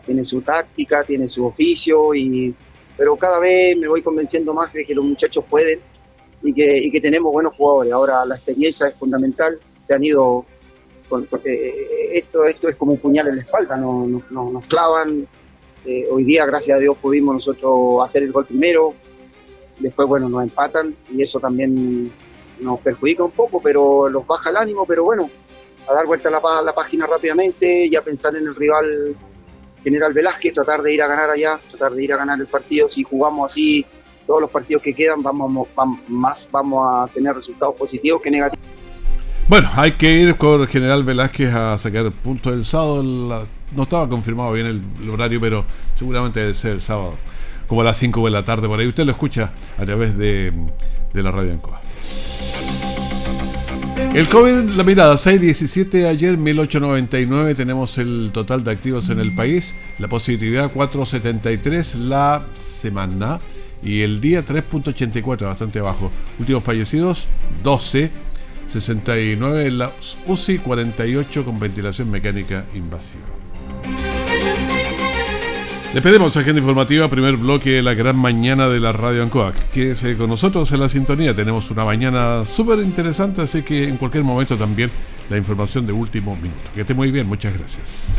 tiene 0.05 0.27
su 0.27 0.43
táctica, 0.43 1.05
tiene 1.05 1.27
su 1.27 1.47
oficio, 1.47 2.15
y, 2.15 2.55
pero 2.99 3.17
cada 3.17 3.39
vez 3.39 3.79
me 3.79 3.89
voy 3.89 4.03
convenciendo 4.03 4.53
más 4.53 4.71
de 4.75 4.85
que 4.85 4.95
los 4.95 5.07
muchachos 5.07 5.43
pueden 5.49 5.81
y 6.43 6.53
que, 6.53 6.79
y 6.79 6.91
que 6.91 7.01
tenemos 7.01 7.33
buenos 7.33 7.55
jugadores. 7.55 7.93
Ahora 7.93 8.25
la 8.25 8.37
experiencia 8.37 8.89
es 8.89 8.95
fundamental, 8.95 9.59
se 9.83 9.95
han 9.95 10.05
ido, 10.05 10.45
porque 11.09 11.53
eh, 11.53 12.11
esto, 12.15 12.45
esto 12.45 12.69
es 12.69 12.77
como 12.77 12.93
un 12.93 12.99
puñal 12.99 13.29
en 13.29 13.37
la 13.37 13.43
espalda, 13.43 13.77
nos, 13.77 14.31
nos, 14.31 14.65
clavan. 14.67 15.27
Eh, 15.85 16.09
hoy 16.11 16.25
día, 16.25 16.45
gracias 16.47 16.77
a 16.77 16.81
Dios, 16.81 16.97
pudimos 17.01 17.37
nosotros 17.37 18.05
hacer 18.05 18.25
el 18.25 18.33
gol 18.33 18.45
primero, 18.45 18.95
después 19.79 20.09
bueno 20.09 20.29
nos 20.29 20.43
empatan 20.43 20.97
y 21.13 21.23
eso 21.23 21.39
también 21.39 22.11
nos 22.61 22.81
perjudica 22.81 23.23
un 23.23 23.31
poco, 23.31 23.61
pero 23.63 24.09
los 24.09 24.27
baja 24.27 24.51
el 24.51 24.57
ánimo, 24.57 24.85
pero 24.85 25.05
bueno, 25.05 25.31
a 25.89 25.95
dar 25.95 26.07
vuelta 26.07 26.29
a 26.29 26.33
la, 26.33 26.63
la 26.63 26.75
página 26.75 27.07
rápidamente 27.07 27.87
y 27.87 27.95
a 27.95 28.03
pensar 28.03 28.35
en 28.35 28.49
el 28.49 28.57
rival 28.57 29.17
General 29.85 30.13
Velázquez, 30.13 30.53
tratar 30.53 30.83
de 30.83 30.93
ir 30.93 31.03
a 31.03 31.07
ganar 31.07 31.31
allá, 31.31 31.61
tratar 31.71 31.93
de 31.93 32.03
ir 32.03 32.13
a 32.13 32.17
ganar 32.17 32.41
el 32.41 32.49
partido, 32.49 32.91
si 32.91 33.05
jugamos 33.05 33.53
así 33.53 33.87
todos 34.27 34.41
los 34.41 34.51
partidos 34.51 34.83
que 34.83 34.93
quedan 34.93 35.23
vamos, 35.23 35.69
más 36.09 36.49
vamos 36.51 36.89
a 36.91 37.07
tener 37.13 37.35
resultados 37.35 37.75
positivos 37.77 38.21
que 38.23 38.31
negativos. 38.31 38.67
Bueno, 39.49 39.69
hay 39.77 39.93
que 39.93 40.13
ir 40.13 40.37
con 40.37 40.67
General 40.67 41.05
Velázquez 41.05 41.55
a 41.55 41.79
sacar 41.79 42.11
puntos 42.11 42.53
el 42.53 42.65
sábado. 42.65 43.03
no 43.03 43.83
estaba 43.83 44.09
confirmado 44.09 44.53
bien 44.53 44.67
el 45.01 45.11
horario, 45.11 45.41
pero 45.41 45.65
seguramente 45.95 46.41
debe 46.41 46.55
ser 46.55 46.73
el 46.73 46.81
sábado 46.81 47.15
como 47.67 47.81
a 47.81 47.85
las 47.85 47.97
5 47.97 48.25
de 48.25 48.31
la 48.31 48.45
tarde 48.45 48.69
por 48.69 48.79
ahí. 48.79 48.87
Usted 48.87 49.05
lo 49.05 49.13
escucha 49.13 49.53
a 49.79 49.85
través 49.85 50.17
de, 50.17 50.53
la 51.13 51.31
radio 51.31 51.53
Ancoa. 51.53 51.81
El 54.17 54.31
COVID, 54.31 54.71
la 54.79 54.83
mirada, 54.83 55.15
617 55.19 56.09
ayer, 56.09 56.39
1899, 56.39 57.55
tenemos 57.55 57.99
el 57.99 58.31
total 58.33 58.65
de 58.65 58.71
activos 58.71 59.11
en 59.11 59.21
el 59.21 59.35
país, 59.35 59.75
la 59.99 60.09
positividad 60.09 60.73
473 60.73 61.97
la 61.97 62.43
semana 62.55 63.41
y 63.83 64.01
el 64.01 64.23
día 64.23 64.43
3.84, 64.43 65.43
bastante 65.43 65.83
bajo. 65.83 66.11
Últimos 66.39 66.65
fallecidos, 66.65 67.29
12, 67.63 68.11
69 68.69 69.67
en 69.67 69.77
la 69.77 69.93
UCI, 70.27 70.61
48 70.61 71.45
con 71.45 71.59
ventilación 71.59 72.11
mecánica 72.11 72.65
invasiva. 72.73 73.46
Despedimos 75.97 76.37
Agenda 76.37 76.61
Informativa, 76.61 77.09
primer 77.09 77.39
bloque 77.39 77.71
de 77.71 77.83
la 77.83 77.95
gran 77.95 78.19
mañana 78.19 78.69
de 78.69 78.79
la 78.79 78.93
Radio 78.93 79.23
Ancoac. 79.23 79.71
Quédese 79.71 80.15
con 80.19 80.29
nosotros 80.29 80.71
en 80.73 80.81
la 80.81 80.91
sintonía. 80.91 81.33
Tenemos 81.35 81.71
una 81.71 81.87
mañana 81.87 82.45
súper 82.45 82.81
interesante, 82.81 83.41
así 83.41 83.63
que 83.63 83.89
en 83.89 83.97
cualquier 83.97 84.23
momento 84.23 84.59
también 84.59 84.91
la 85.31 85.39
información 85.39 85.87
de 85.87 85.95
último 85.95 86.37
minuto. 86.37 86.71
Que 86.75 86.83
esté 86.83 86.93
muy 86.93 87.11
bien, 87.11 87.27
muchas 87.27 87.57
gracias. 87.57 88.19